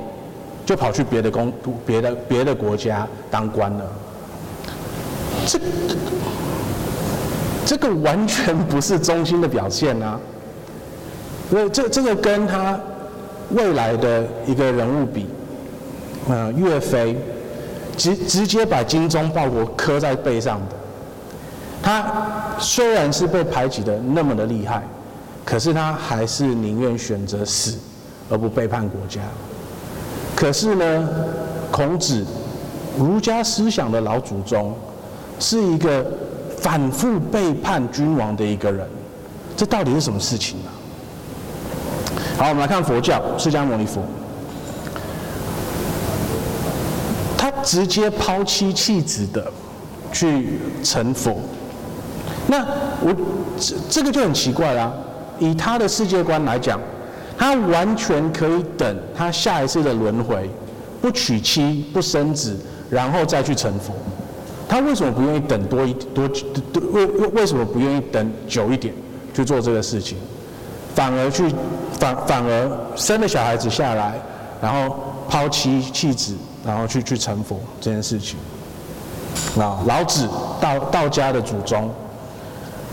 [0.65, 1.53] 就跑去别的公
[1.85, 3.85] 别的别的国家当官了。
[5.47, 5.59] 这
[7.67, 10.19] 这个完全不是忠心的表现啊！
[11.51, 12.79] 所以这这个跟他
[13.51, 15.27] 未来的一个人物比，
[16.29, 17.17] 呃，岳飞
[17.97, 20.77] 直直接把精忠报国刻在背上的，
[21.83, 22.05] 他
[22.59, 24.83] 虽然是被排挤的那么的厉害，
[25.45, 27.79] 可是他还是宁愿选择死
[28.31, 29.21] 而不背叛国家。
[30.35, 31.09] 可是呢，
[31.71, 32.25] 孔子
[32.99, 34.75] 儒家思想的老祖宗。
[35.39, 36.07] 是一个
[36.59, 38.87] 反复背叛君王的一个人，
[39.57, 40.71] 这到底是什么事情呢？
[42.39, 44.01] 好，我们来看佛教，释迦牟尼佛，
[47.37, 49.51] 他直接抛妻弃子的
[50.13, 51.37] 去成佛。
[52.47, 52.59] 那
[53.01, 53.15] 我
[53.59, 54.93] 这这个就很奇怪啦。
[55.39, 56.79] 以他的世界观来讲，
[57.37, 60.49] 他完全可以等他下一次的轮回，
[61.01, 62.57] 不娶妻不生子，
[62.91, 63.93] 然后再去成佛。
[64.69, 66.29] 他为什么不愿意等多一多
[66.73, 68.95] 多为为为什么不愿意等久一点
[69.35, 70.17] 去做这个事情，
[70.95, 71.53] 反而去
[71.99, 74.15] 反反而生了小孩子下来，
[74.61, 74.97] 然后
[75.29, 78.39] 抛妻弃子，然后去去成佛这件事情。
[79.59, 80.29] 啊，老子
[80.61, 81.91] 道道家的祖宗，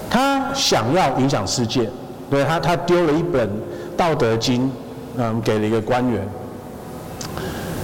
[0.10, 1.90] 他想要影响世界，
[2.30, 3.48] 对他他丢了一本
[3.98, 4.68] 《道德经》，
[5.18, 6.28] 嗯，给了一个官员，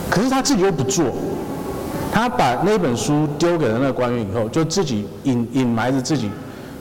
[0.10, 1.06] 可是他自己又不做。
[2.14, 6.32] 他把那本书丢给了那个官员以后，就自己隐隐埋着自己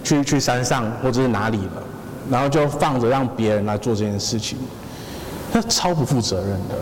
[0.04, 1.82] 去去山上或者是哪里了，
[2.30, 4.56] 然后就放着让别人来做这件事情，
[5.52, 6.76] 那超不负责任的。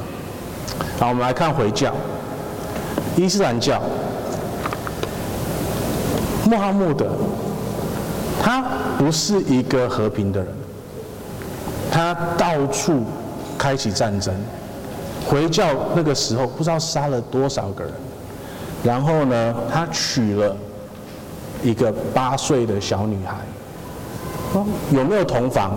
[0.98, 1.92] 好，我们来看回教，
[3.16, 3.82] 伊斯兰教，
[6.48, 7.10] 穆罕默德，
[8.42, 8.64] 他
[8.98, 10.48] 不是一个和平的人，
[11.90, 13.04] 他到处
[13.58, 14.34] 开启战争，
[15.26, 17.92] 回教那个时候不知道杀了多少个人，
[18.82, 20.56] 然后呢，他娶了
[21.62, 23.36] 一个八岁的小女孩，
[24.90, 25.72] 有没有同房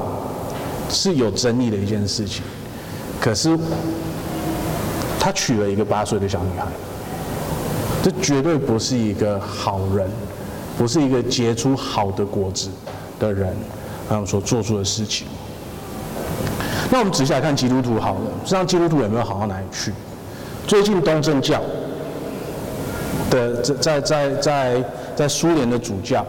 [0.90, 2.44] 是有争议的一件事情，
[3.20, 3.58] 可是
[5.26, 6.68] 他娶了一个八岁的小女孩，
[8.04, 10.08] 这绝对不是一个好人，
[10.78, 12.70] 不是一个结出好的果子
[13.20, 13.52] 的人，
[14.08, 15.26] 他们，所做出的事情。
[16.92, 19.92] 那我们仔细来看基督徒好了，实际上基督徒有没有好到哪里去？
[20.68, 21.60] 最近东正教
[23.32, 24.84] 的在在在
[25.16, 26.24] 在苏联的主教，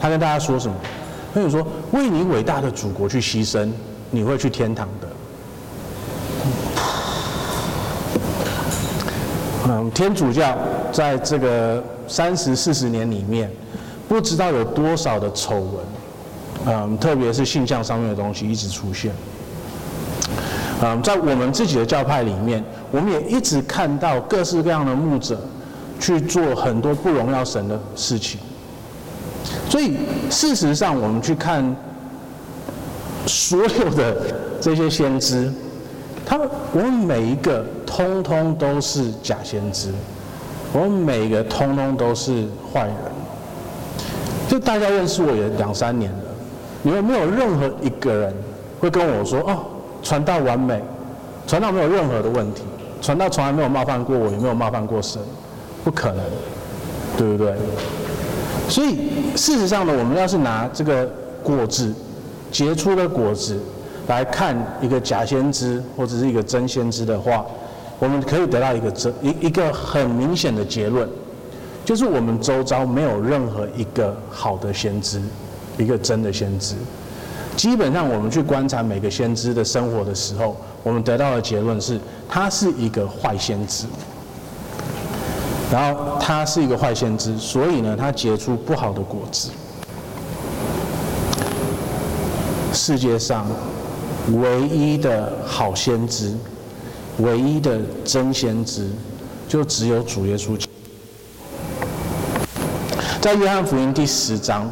[0.00, 0.74] 他跟大家说什么？
[1.34, 3.70] 他就说：为你伟大的祖国去牺牲，
[4.10, 5.08] 你会去天堂的。
[9.72, 10.54] 嗯，天主教
[10.92, 13.50] 在这个三十四十年里面，
[14.06, 15.74] 不知道有多少的丑闻，
[16.66, 19.10] 嗯，特别是性向上面的东西一直出现。
[20.82, 25.40] 嗯，在我们自己的教派里面，我们也一直看到各式各样的牧者
[25.98, 28.38] 去做很多不荣耀神的事情。
[29.70, 29.96] 所以，
[30.28, 31.74] 事实上，我们去看
[33.26, 35.50] 所有的这些先知，
[36.26, 39.90] 他们我们每一个通通都是假先知，
[40.72, 42.96] 我们每个通通都是坏人。
[44.48, 46.18] 就大家认识我也两三年了，
[46.82, 48.34] 你们没有任何一个人
[48.80, 49.58] 会跟我说哦。
[50.02, 50.82] 传道完美，
[51.46, 52.62] 传道没有任何的问题，
[53.02, 55.20] 传道从来没有冒犯过我，也没有冒犯过神，
[55.84, 56.24] 不可能，
[57.18, 57.54] 对不对？
[58.70, 61.06] 所以事实上呢，我们要是拿这个
[61.42, 61.94] 果子
[62.50, 63.60] 结出的果子
[64.08, 67.44] 来看一个假先知或者是一个真先知的话，
[68.02, 71.08] 我们可以得到一个真一一个很明显的结论，
[71.84, 75.22] 就是我们周遭没有任何一个好的先知，
[75.78, 76.74] 一个真的先知。
[77.56, 83.86] 基本上，我们去观察每个先知的生活的时候，我们得到的结论是，他是一个坏先知。
[85.70, 89.50] 然后，他是一个坏先知，所以呢，他结出不好的果子。
[92.72, 93.46] 世界上
[94.40, 96.34] 唯一的好先知，
[97.18, 98.88] 唯一的真先知，
[99.48, 100.58] 就只有主耶稣。
[103.20, 104.70] 在约翰福音第十章。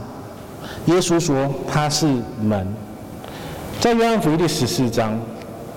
[0.87, 2.07] 耶稣说他是
[2.43, 2.67] 门，
[3.81, 5.21] 在约翰福音第十四章，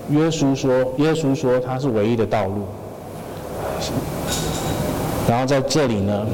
[0.08, 2.66] 耶稣说耶稣说他是唯一的道路。
[5.28, 6.26] 然后在这里呢，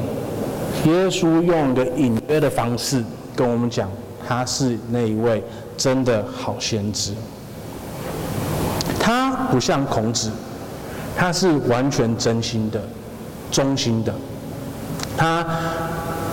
[0.85, 3.03] 耶稣用一个隐约的方式
[3.35, 3.89] 跟我们讲，
[4.25, 5.43] 他是那一位
[5.75, 7.13] 真的好先知。
[9.51, 10.31] 不像孔子，
[11.15, 12.81] 他是完全真心的、
[13.51, 14.11] 忠心的。
[15.15, 15.45] 他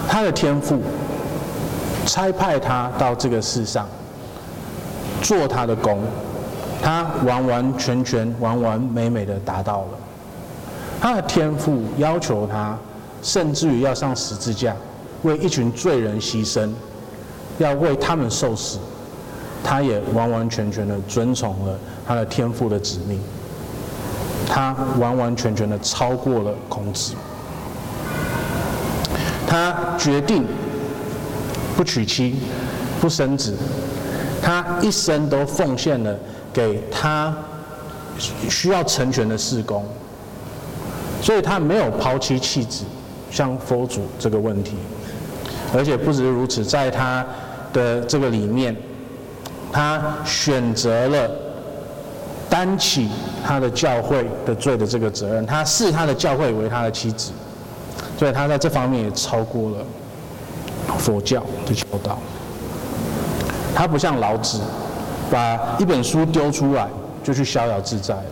[0.09, 0.81] 他的天赋。
[2.07, 3.87] 差派他到这个世上
[5.21, 6.01] 做他的工，
[6.83, 9.89] 他完完全全、完完美美的达到了。
[11.03, 12.79] 他的天赋要求他，
[13.23, 14.75] 甚至于要上十字架，
[15.21, 16.71] 为一群罪人牺牲，
[17.59, 18.79] 要为他们受死，
[19.63, 23.21] 他也完完全全的遵从了他的天赋的指命。
[24.49, 27.15] 他完完全全的超过了孔子，
[29.47, 30.45] 他决定。
[31.77, 32.35] 不娶妻，
[33.01, 33.55] 不生子，
[34.43, 36.13] 他一生都奉献了
[36.53, 37.33] 给他
[38.49, 39.85] 需要成全的事工，
[41.23, 42.83] 所以他没有抛妻弃子，
[43.31, 44.73] 像佛祖这个问题，
[45.73, 47.25] 而且不止如此，在他
[47.73, 48.77] 的这个里面，
[49.73, 51.31] 他选择了
[52.49, 53.09] 担起
[53.45, 57.31] 他的教会的罪的这个责任，他视他的教会为他的妻子，
[58.19, 59.79] 所以他在这方面也超过了。
[60.99, 62.19] 佛教的教导，
[63.75, 64.59] 他不像老子，
[65.31, 66.89] 把一本书丢出来
[67.23, 68.23] 就去逍遥自在了。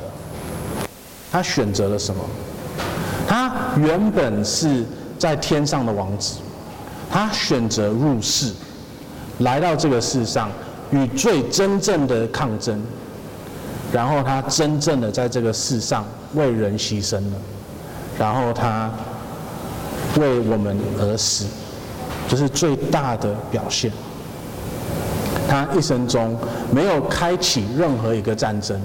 [1.30, 2.24] 他选择了什么？
[3.28, 4.86] 他原本是
[5.18, 6.38] 在天上的王子，
[7.10, 8.52] 他选择入世，
[9.40, 10.48] 来到这个世上，
[10.90, 12.80] 与罪真正的抗争，
[13.92, 16.04] 然后他真正的在这个世上
[16.34, 17.36] 为人牺牲了，
[18.18, 18.90] 然后他
[20.18, 21.46] 为我们而死。
[22.28, 23.90] 这是最大的表现。
[25.48, 26.36] 他一生中
[26.72, 28.80] 没有开启任何一个战争，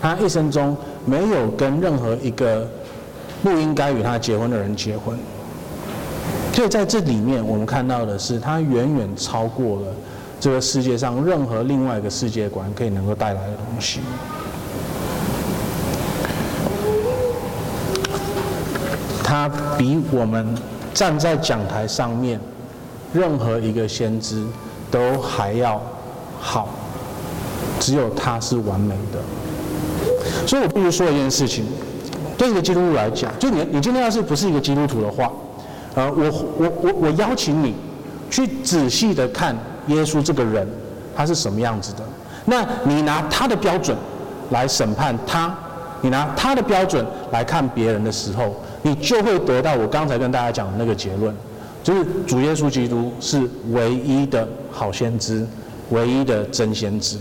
[0.00, 2.68] 他一生中没有跟任何一个
[3.40, 5.16] 不应该与他结婚的人结婚。
[6.52, 9.86] 所以在这里面，我们看到的是，他远远超过了
[10.42, 14.00] 这个世界上任何另外一个世界观可以能够带来的东西。
[19.22, 20.52] 他比我们
[20.92, 22.40] 站在讲台上面。
[23.14, 24.42] 任何一个先知
[24.90, 25.78] 都还要
[26.40, 26.66] 好，
[27.78, 29.18] 只有他是完美的。
[30.46, 31.66] 所以我必须说一件事情，
[32.38, 35.30] 对一个基督徒来讲，就你你今天要是不是一个基督徒的话，
[35.94, 36.24] 呃，我
[36.56, 37.74] 我我我邀请你
[38.30, 39.54] 去仔细的看
[39.88, 40.66] 耶稣这个人，
[41.16, 42.00] 他是什么样子的。
[42.44, 43.96] 那你拿他的标准
[44.50, 45.54] 来审判他，
[46.00, 51.34] 你拿他的标准来看别人的时候，你就会得到我刚才跟大家讲的那个结论，
[51.82, 55.46] 就是主耶稣基督是唯一的好先知，
[55.90, 57.16] 唯一的真先知。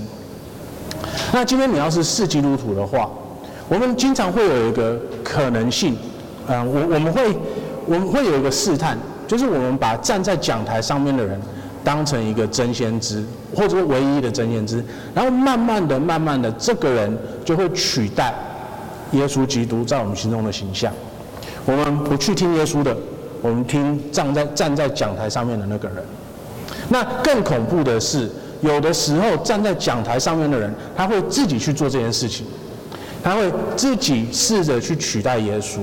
[1.32, 3.10] 那今天你要是是基督徒的话，
[3.70, 5.96] 我们经常会有一个可能性，
[6.48, 7.38] 嗯，我我们会
[7.86, 8.98] 我们会有一个试探，
[9.28, 11.40] 就是我们把站在讲台上面的人
[11.84, 13.24] 当成一个真先知，
[13.56, 18.34] 或者说唯一的真先知，然后慢慢的、慢慢的，这个人就会取代
[19.12, 20.92] 耶稣基督在我们心中的形象。
[21.66, 22.96] 我们不去听耶稣的，
[23.42, 25.98] 我们听站在站在讲台上面的那个人。
[26.90, 28.30] 那更恐怖的是。
[28.62, 32.46] 有的时候站在讲台上面的人，他会自己去做这件事情，
[33.24, 35.80] 他会自己试着去取代耶稣，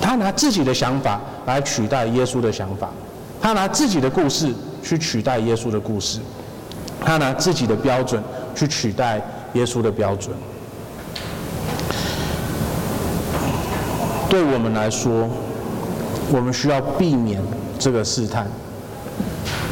[0.00, 2.90] 他拿自己的想法来取代耶稣的想法，
[3.40, 4.52] 他拿自己的故事
[4.84, 6.20] 去取代耶稣的故事，
[7.00, 8.22] 他拿自己的标准
[8.54, 9.20] 去取代
[9.54, 10.36] 耶稣的标准。
[14.28, 15.28] 对我们来说，
[16.30, 17.40] 我们需要避免
[17.78, 18.46] 这个试探。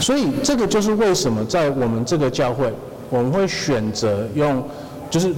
[0.00, 2.72] 所以，这个就是为什么在我们这个教会，
[3.10, 4.64] 我们会选择用，
[5.10, 5.34] 就是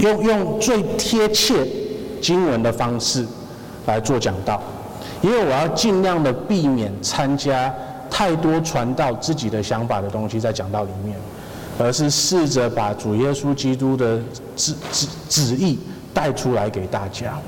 [0.00, 1.66] 用用最贴切
[2.20, 3.26] 经文的方式
[3.86, 4.62] 来做讲道，
[5.22, 7.74] 因为我要尽量的避免参加
[8.10, 11.16] 太多传道自己的想法的东西在讲道里面，
[11.78, 14.18] 而是试着把主耶稣基督的
[14.56, 15.78] 旨旨旨意
[16.14, 17.38] 带出来给大家，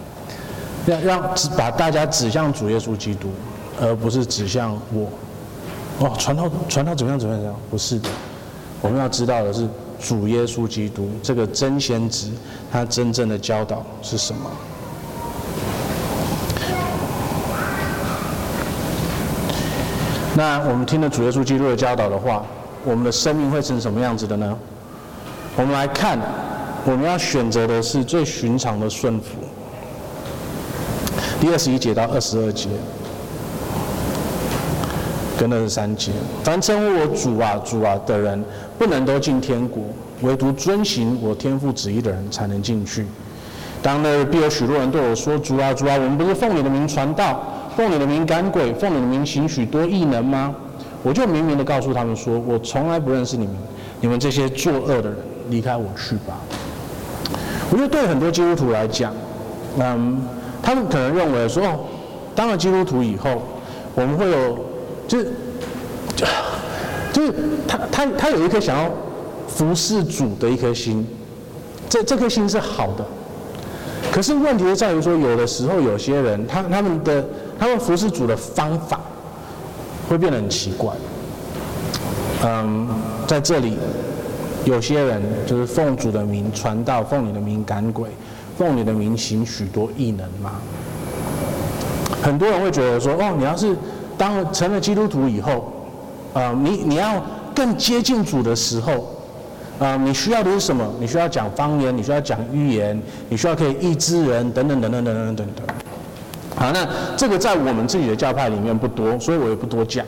[0.87, 3.29] 让让把大家指向主耶稣基督。
[3.83, 5.09] 而不是指向我，
[6.07, 7.55] 哦，传道传道怎么样怎么样怎么样？
[7.71, 8.11] 不是的，
[8.83, 9.67] 我们要知道的是
[9.99, 12.31] 主耶稣基督这个真先知，
[12.71, 14.51] 他真正的教导是什么？
[20.41, 22.43] 那我们听了主耶稣基督的教导的话，
[22.83, 24.57] 我们的生命会成什么样子的呢？
[25.55, 26.19] 我们来看，
[26.87, 29.37] 我们要选择的是最寻常的顺服。
[31.39, 32.71] 第二十一节到二十二节。
[35.39, 36.11] 跟二十三节，
[36.43, 38.43] 凡称呼我主啊主啊的人，
[38.79, 39.83] 不能都进天国，
[40.23, 43.05] 唯独遵行我天父旨意的人才能进去。
[43.83, 47.43] 当那日必有许多人对我说：主啊主啊，我们不是奉你的名传道，
[47.77, 50.55] 奉你的名赶鬼，奉你的名行许多异能吗？
[51.03, 53.55] 我就明明的告诉他们说：我从来不认识你们，
[54.01, 55.17] 你们这些作恶的人，
[55.49, 56.39] 离开我去吧。
[57.71, 59.15] 我觉得对很多基督徒来讲，
[59.79, 60.23] 嗯，
[60.63, 61.63] 他们可能认为说，
[62.35, 63.43] 当了基督徒以后，
[63.95, 64.71] 我们会有。
[65.09, 65.33] 就是，
[67.13, 67.35] 就是
[67.67, 68.89] 他他他有一颗想要
[69.49, 71.05] 服侍主的一颗心，
[71.89, 73.05] 这这颗心是好的。
[74.13, 77.25] 可是问题就在于说，有的时候有些人他他们的
[77.61, 78.99] 他们服侍主的方法
[80.09, 80.93] 会变得很奇怪。
[82.43, 82.89] 嗯，
[83.29, 83.77] 在这里
[84.65, 88.09] 有些人就是奉主的名传道，奉你的名赶鬼，
[88.59, 90.53] 奉你的名行许多异能嘛。
[92.23, 93.77] 很多人会觉得说，哦，你要是。
[94.19, 95.73] 当成了基督徒以后，
[96.35, 99.09] 啊、你你要更接近主的时候，
[99.79, 100.87] 啊、你需要的是什么？
[101.01, 103.01] 你需要讲方言，你需要讲预言，
[103.31, 105.67] 你需要可以医治人，等等等等等等等等。
[106.61, 106.87] 好，那
[107.17, 110.05] 这个在我们自己的教派里面不多，所以我也不多讲。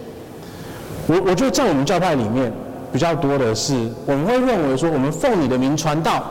[1.06, 2.52] 我我觉得在我们教派里面
[2.92, 6.22] 比较多的是，我们会认为说，我们奉你的名传道，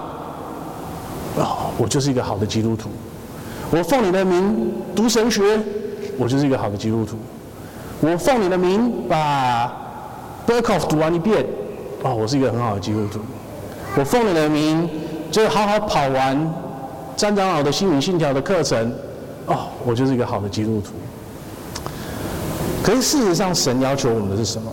[1.37, 2.89] 哦，我就是一个好的基督徒。
[3.71, 5.41] 我奉你的名读神学，
[6.19, 7.17] 我就是一个好的基督徒。
[7.99, 9.73] 我奉你的名把
[10.45, 11.43] b e r k o f 读完一遍，
[12.03, 13.19] 哦，我是一个很好的基督徒。
[13.97, 14.87] 我奉你的名
[15.31, 16.53] 就好好跑完
[17.15, 18.93] 詹长老的心灵信条的课程，
[19.47, 20.91] 哦，我就是一个好的基督徒。
[22.83, 24.71] 可是事实上，神要求我们的是什么？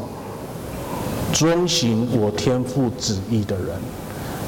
[1.32, 3.66] 遵行我天父旨意的人，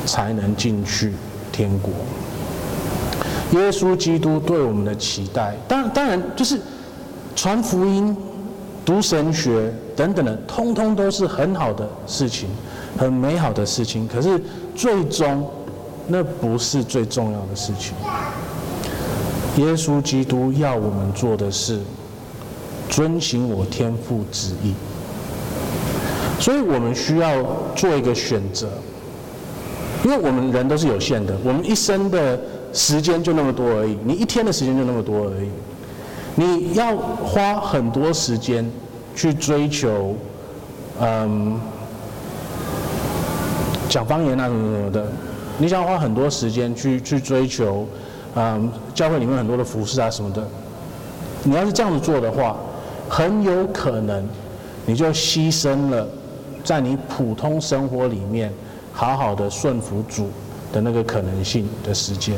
[0.06, 1.12] 才能进去
[1.52, 1.92] 天国。
[3.60, 6.60] 耶稣基督对我们的期待，当然当然就是
[7.34, 8.16] 传福音。
[8.82, 12.48] 读神学等等的，通通都是很好的事情，
[12.98, 14.08] 很美好的事情。
[14.08, 14.40] 可是
[14.74, 15.48] 最终，
[16.08, 17.94] 那不是最重要的事情。
[19.60, 21.80] 耶稣基督要我们做的是
[22.88, 24.72] 遵行我天父旨意，
[26.40, 27.44] 所以我们需要
[27.76, 28.70] 做一个选择，
[30.02, 32.40] 因为我们人都是有限的，我们一生的
[32.72, 35.48] 时间就那么多而已，你一天的时间就那么多而已。
[36.36, 38.68] 你要花很多时间
[39.14, 40.14] 去追求，
[41.00, 41.60] 嗯，
[43.90, 45.06] 讲方言啊什么什么的，
[45.58, 47.86] 你想花很多时间去去追求，
[48.36, 50.46] 嗯，教会里面很多的服饰啊什么的，
[51.42, 52.56] 你要是这样子做的话，
[53.08, 54.24] 很有可能
[54.86, 56.06] 你就牺牲了
[56.62, 58.52] 在你普通生活里面
[58.92, 60.28] 好好的顺服主
[60.72, 62.36] 的那个可能性的时间。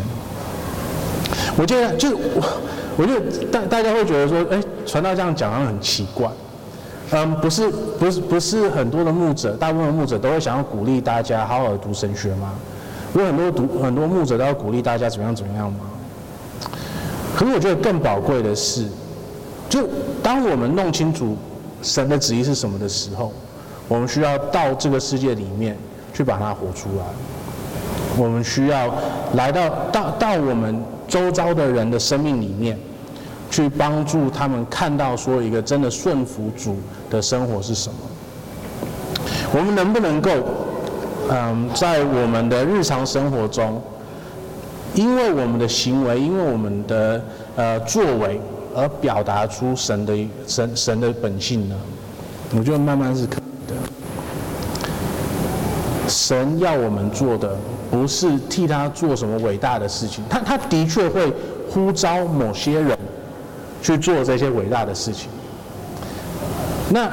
[1.56, 2.42] 我觉得，就我，
[2.96, 6.30] 我觉得大大家会觉得说，哎，传道这样讲好像很奇怪。
[7.10, 7.68] 嗯，不是，
[7.98, 12.54] 不是，不是很多的牧者，大部分的牧者都会想要鼓励大家好好的读神学吗？
[13.14, 15.80] 有很多读很多牧者都要鼓励大家怎么样怎么样吗？
[17.36, 18.86] 可是我觉得更宝贵的是，
[19.68, 19.88] 就
[20.22, 21.36] 当我们弄清楚
[21.82, 23.32] 神的旨意是什么的时候，
[23.88, 25.76] 我们需要到这个世界里面
[26.14, 27.04] 去把它活出来。
[28.16, 28.94] 我们需要
[29.34, 32.78] 来到到到我们周遭的人的生命里面。
[33.50, 36.78] 去帮助他们看到说一个真的顺服主
[37.10, 37.96] 的生活是什么？
[39.54, 40.30] 我们能不能够，
[41.34, 43.80] 嗯，在我们的日常生活中，
[44.94, 47.24] 因为我们的行为，因为我们的
[47.56, 48.38] 呃作为，
[48.74, 51.74] 而表达出神的神神的本性呢？
[52.54, 53.74] 我觉得慢慢是可以的。
[56.06, 57.56] 神要我们做的，
[57.90, 61.32] 不是替他做什么伟大的事情，他他的确会
[61.70, 62.98] 呼召某些人。
[63.82, 65.28] 去做这些伟大的事情。
[66.90, 67.10] 那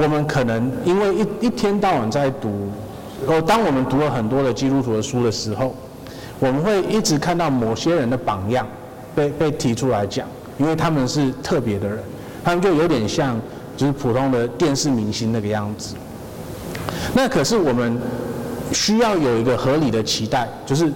[0.00, 2.70] 我们可能因为一一天到晚在读，
[3.26, 5.74] 哦，当我们读了很多的基督徒的书的时候，
[6.38, 8.66] 我们会一直看到某些人的榜样
[9.14, 10.26] 被被提出来讲，
[10.58, 11.98] 因为他们是特别的人，
[12.44, 13.40] 他们就有点像
[13.76, 15.94] 就是普通的电视明星那个样子。
[17.14, 17.98] 那可是我们
[18.72, 20.92] 需要有一个合理的期待，就是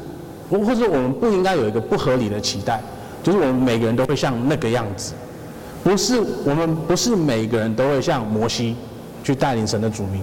[0.50, 2.80] 或或者我们不应该有一个不合理的期待。
[3.22, 5.12] 就是我们每个人都会像那个样子，
[5.82, 8.76] 不是我们不是每个人都会像摩西
[9.24, 10.22] 去带领神的主民，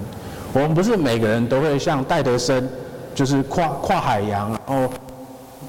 [0.54, 2.70] 我们不是每个人都会像戴德生，
[3.16, 4.88] 就是跨跨海洋，然后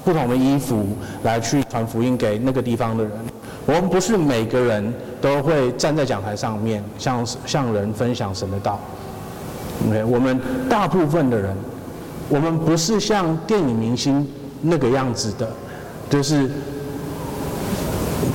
[0.03, 0.85] 不同的衣服
[1.23, 3.11] 来去传福音给那个地方的人，
[3.65, 8.79] 我们不是每个人都会站在讲台上面向向人分享神的道。
[9.87, 11.55] OK，我们大部分的人，
[12.29, 14.27] 我们不是像电影明星
[14.61, 15.49] 那个样子的，
[16.09, 16.49] 就是。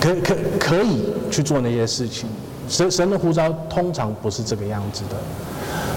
[0.01, 2.27] 可可可以去做那些事情，
[2.69, 5.17] 神神的呼召通常不是这个样子的。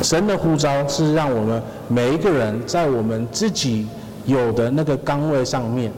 [0.02, 3.88] 神的呼召是让我们每一个人在我们自己
[4.26, 5.92] 有的那个岗位上面，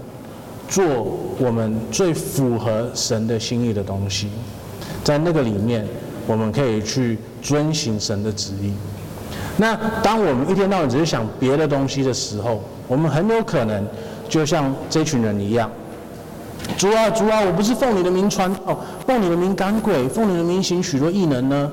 [0.67, 0.83] 做
[1.39, 4.29] 我们最符合神的心意的东西，
[5.03, 5.85] 在那个里面，
[6.27, 8.73] 我们可以去遵行神的旨意。
[9.57, 13.85] 那当我们一天到晚只是想别的东西的时候，我们很有可能
[14.27, 15.69] 就像这群人一样。
[16.77, 21.71] 主啊，主啊，我不是奉你的名传道，奉你的名赶鬼，奉你的名行许多异能呢。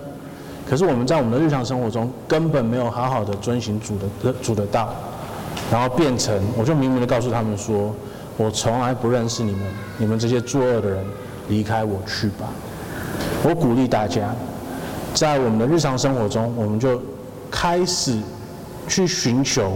[0.72, 4.88] 可是我们在我们的日常生活中根本没有好好的遵行主的主的道，
[5.70, 7.94] 然后变成我就明明的告诉他们说，
[8.38, 9.60] 我从来不认识你们，
[9.98, 11.04] 你们这些作恶的人，
[11.48, 12.48] 离开我去吧。
[13.44, 14.34] 我鼓励大家，
[15.12, 16.98] 在我们的日常生活中，我们就
[17.50, 18.18] 开始
[18.88, 19.72] 去寻求，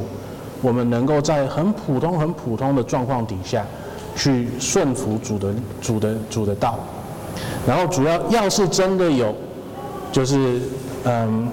[0.62, 3.62] 我们能够在很普通、很普通的状况底下。
[4.16, 6.78] 去顺服主的主的主的道，
[7.66, 9.34] 然后主要要是真的有，
[10.10, 10.58] 就是
[11.06, 11.48] 嗯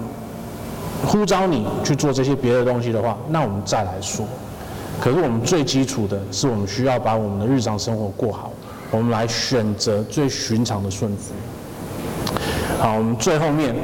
[1.06, 4.26] 呼召你去做这些别的东西的话，那我们再来说。
[5.00, 8.52] 可是我们最基础的是，我们需要把我们的日常生活过好，
[8.90, 11.32] 我们来选择最寻常的顺服。
[12.78, 13.74] 好，我们最后面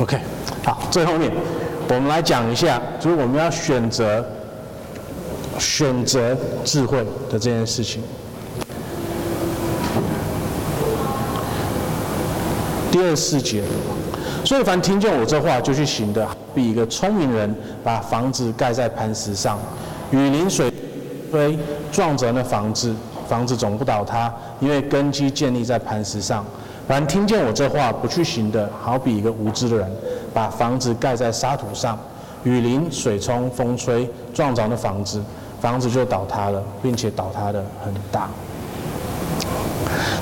[0.00, 0.18] ，，OK，
[0.64, 1.32] 好，最后面
[1.88, 4.22] 我们来讲一下，就是我们要选择。
[5.56, 6.98] 选择智慧
[7.30, 8.02] 的这件事情。
[12.94, 13.60] 第二十四节，
[14.44, 19.58] 所以凡听见我这话就去行的，好比一个聪明人把房子盖在磐石上，
[20.12, 20.72] 雨淋水
[21.28, 21.58] 吹，
[21.90, 22.94] 撞着那房子，
[23.28, 26.44] 房子总不倒塌，因为根基建立在磐石上。
[26.86, 29.90] 凡听见我这话不去行的，好比一个无知的人，
[30.32, 31.98] 把房子盖在沙土上，
[32.44, 35.20] 雨淋水冲，风吹，撞着那房子。
[35.60, 38.28] 房子就倒塌了，并且倒塌的很大。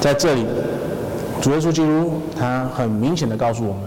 [0.00, 0.46] 在这里，
[1.42, 3.82] 主耶稣基督他很明显的告诉我们，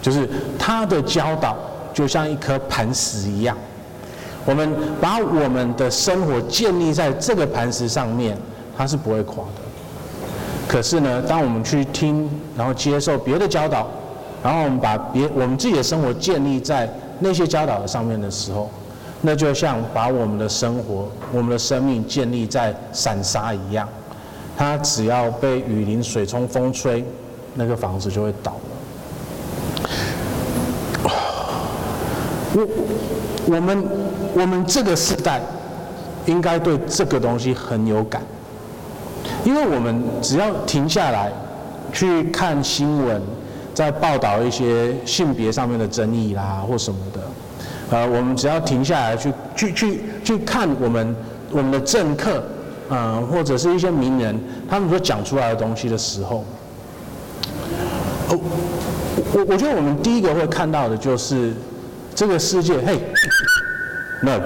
[0.00, 0.26] 就是
[0.58, 1.54] 他的教导
[1.92, 3.54] 就像一颗磐石一样，
[4.46, 8.36] 我们把我们的生活建立在这个磐石上面，
[8.78, 9.60] 它是不会垮的。
[10.66, 13.86] 可是呢，当我们去听，然后接受别的教导，
[14.42, 18.70] 然后我们把别我们自己的生活建立在那些教导的上面的时候，
[19.20, 23.86] 那就像把我们的生活、我们的生命建立在散沙一样，
[24.56, 27.04] 它只要被雨淋、水冲、风吹，
[27.54, 28.56] 那个房子就会倒。
[32.54, 32.66] 我
[33.54, 33.84] 我们
[34.34, 35.42] 我们这个时代
[36.24, 38.22] 应该对这个东西很有感，
[39.44, 41.30] 因为我们只要停下来
[41.92, 43.20] 去看新闻，
[43.74, 47.20] 在报道一些性别上面的争议啦或什么的，
[47.90, 51.14] 呃，我们只要停下来去去去去看我们
[51.50, 52.42] 我们的政客，
[52.88, 56.44] 呃，或者是一些名人他们所讲出来的东西的时候，
[58.30, 58.38] 哦，
[59.32, 61.52] 我我觉得我们第一个会看到的就是。
[62.14, 62.98] 这个世界，嘿
[64.22, 64.40] ，no，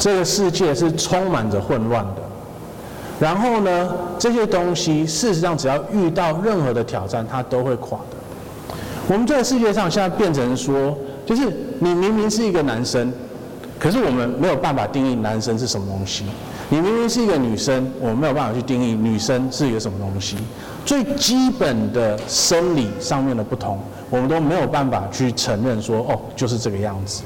[0.00, 2.22] 这个世界是充满着混乱的。
[3.20, 8.16] 然后呢，这些东西事实上只要遇到任何的挑战，它都会垮的。
[9.06, 11.44] 我们这个世界上现在变成说，就是
[11.78, 13.12] 你明明是一个男生，
[13.86, 16.24] 可是我们没有办法定义男生是什么东西。
[16.68, 20.36] 你明明是一个女生，我们没有办法去定义女生是一个什么东西。
[20.84, 23.78] 最基本的生理上面的不同，
[24.10, 27.22] 我们都没有办法去承认说，哦，就是这个样子。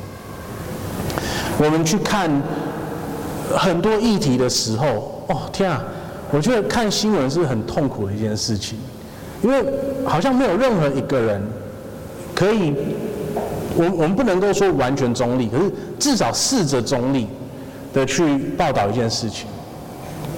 [1.59, 2.31] 我们去看
[3.57, 5.83] 很多议题的时候，哦，天啊，
[6.31, 8.79] 我觉得看新闻是很痛苦的一件事情，
[9.43, 9.65] 因为
[10.05, 11.43] 好像没有任何一个人
[12.35, 12.75] 可以，
[13.77, 17.27] 我我们不能够说完全中立，可是至少试着中立。
[17.93, 19.49] 的去报道一件事情，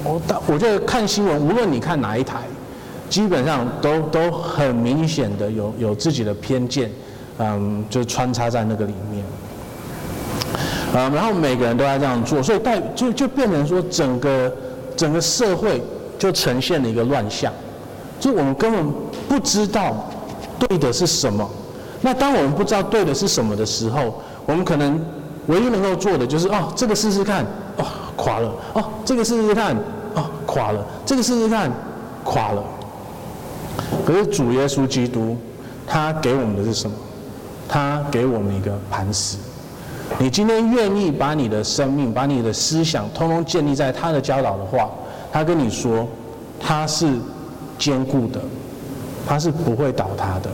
[0.03, 2.45] 我我觉得看新闻，无论你看哪一台，
[3.11, 6.91] 基本上都都很明显的有有自己的偏见，
[7.37, 9.23] 嗯，就穿插在那个里面，
[10.95, 14.51] 嗯，然后每个人都在这样做，所以带就就变成说整个
[14.97, 15.83] 整个社会
[16.19, 17.53] 就呈现了一个乱象，
[18.19, 18.91] 就我们根本
[19.29, 19.95] 不知道
[20.59, 21.47] 对的是什么，
[22.03, 25.01] 那当我们不知道对的是什么的时候，我们可能。
[25.49, 27.45] 唯一能够做的就是哦，这个试试看，
[27.77, 27.85] 哦，
[28.15, 29.75] 垮了，哦，这个试试看，
[30.15, 31.69] 哦，垮了，这个试试看，
[32.23, 32.63] 垮了。
[34.07, 35.37] 可是主耶稣基督，
[35.85, 36.97] 他给我们的是什么？
[37.69, 39.37] 他给我们一个磐石。
[40.17, 44.89] 你今天愿意把你的生命、把你的思想，通通建立在他的教导的话，
[45.33, 46.07] 他跟你说，
[46.61, 47.13] 他是
[47.81, 48.41] 坚固的，
[49.27, 50.49] 他是不会倒塌的。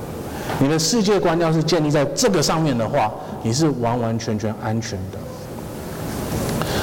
[0.61, 5.19] 你的世界观要是建立在这个上面的话，你是完完全全安全的。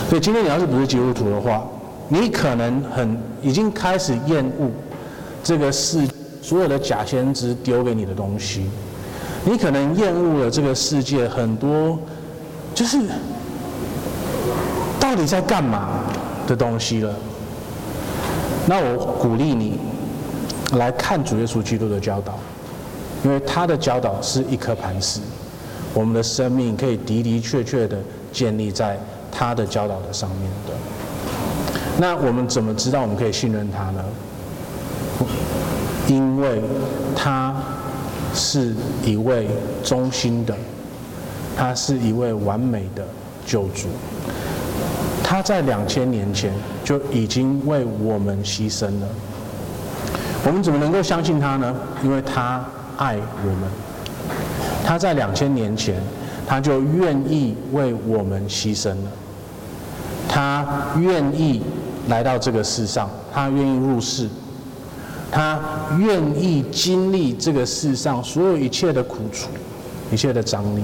[0.08, 1.66] 所以今天你要是不是基督徒的话，
[2.08, 4.70] 你可能很已经开始厌恶
[5.44, 6.08] 这个世
[6.42, 8.70] 所有的假先知丢给你的东西，
[9.44, 12.00] 你可能厌恶了这个世界很多
[12.74, 13.00] 就是
[15.00, 16.02] 到底在干嘛
[16.48, 17.14] 的东西了。
[18.68, 19.80] 那我鼓励你
[20.74, 22.38] 来看主耶稣基督的教导。
[23.24, 25.20] 因为他的教导是一颗磐石，
[25.94, 27.98] 我们的生命可以的的确确的
[28.32, 29.00] 建立在
[29.32, 30.74] 他的教导的上面的。
[31.98, 34.04] 那我们怎么知道我们可以信任他呢？
[36.08, 36.62] 因为
[37.16, 37.56] 他
[38.36, 39.48] 是一位
[39.84, 40.54] 忠心的，
[41.58, 43.04] 他是一位完美的
[43.44, 43.88] 救主。
[45.24, 46.54] 他在两千年前
[46.84, 49.08] 就已经为我们牺牲了。
[50.46, 51.76] 我们怎么能够相信他呢？
[52.04, 52.64] 因为他。
[52.98, 53.70] 爱我们，
[54.86, 56.02] 他在两千年前，
[56.48, 59.12] 他就愿意为我们牺牲了。
[60.28, 60.66] 他
[60.98, 61.62] 愿意
[62.10, 64.28] 来到这个世上，他愿意入世，
[65.32, 65.60] 他
[65.98, 69.50] 愿意经历这个世上所有一切的苦楚，
[70.12, 70.84] 一切的张力。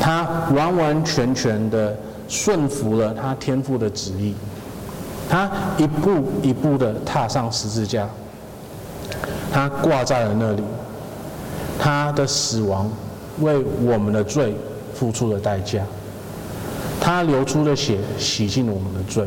[0.00, 1.96] 他完完全全的
[2.28, 4.34] 顺服了他天父的旨意，
[5.28, 8.08] 他一步一步的踏上十字架。
[9.52, 10.62] 他挂在了那里，
[11.78, 12.90] 他的死亡
[13.40, 14.54] 为我们的罪
[14.94, 15.82] 付出了代价，
[17.00, 19.26] 他流出的血洗净我们的罪，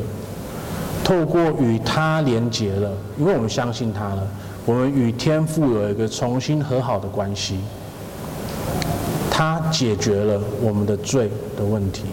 [1.04, 4.28] 透过与他连结了，因为我们相信他了，
[4.66, 7.60] 我们与天父有一个重新和好的关系，
[9.32, 12.04] 他解决了我们的罪的问题，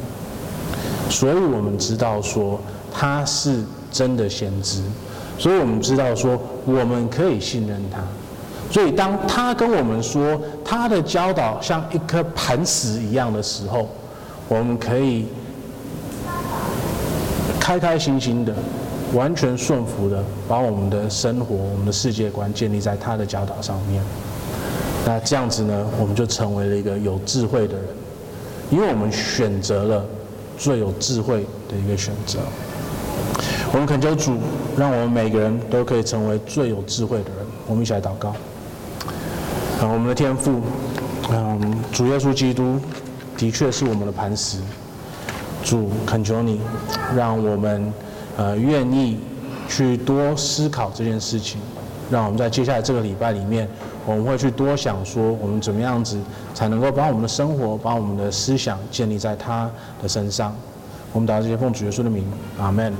[1.11, 2.59] 所以我们知道说
[2.93, 4.83] 他是真的先知。
[5.39, 8.03] 所以我们知道说，我们可以信任他。
[8.71, 13.89] 所以当他跟我们说他的教导像一颗磐石一样的时候，
[14.49, 15.27] 我们可以
[17.61, 18.53] 开开心心的、
[19.14, 24.03] 完全顺服的，把我们的生活、我们的世界观建立在他的教导上面。
[25.05, 27.85] 那这样子呢，我们就成为了一个有智慧的人，
[28.71, 30.05] 因为我们选择了
[30.59, 32.41] 最有智慧的一个选择。
[33.77, 34.39] 我们恳求主，
[34.74, 37.47] 让我们每个人都可以成为最有智慧的人。
[37.66, 38.31] 我们一起来祷告。
[38.31, 40.62] 啊，我们的天父，
[41.31, 42.81] 嗯，主耶稣基督
[43.37, 44.61] 的确是我们的磐石。
[45.62, 46.59] 主，恳求你，
[47.14, 47.93] 让我们
[48.39, 49.20] 呃愿意
[49.68, 51.61] 去多思考这件事情。
[52.11, 53.68] 让我们在接下来这个礼拜里面，
[54.07, 56.18] 我们会去多想说，我们怎么样子
[56.55, 59.70] 才能够把我们的生活、把我们的思想建立在他
[60.03, 60.57] 的身上。
[61.12, 62.24] 我们祷告这些奉主耶稣的名，
[62.59, 62.91] 阿门。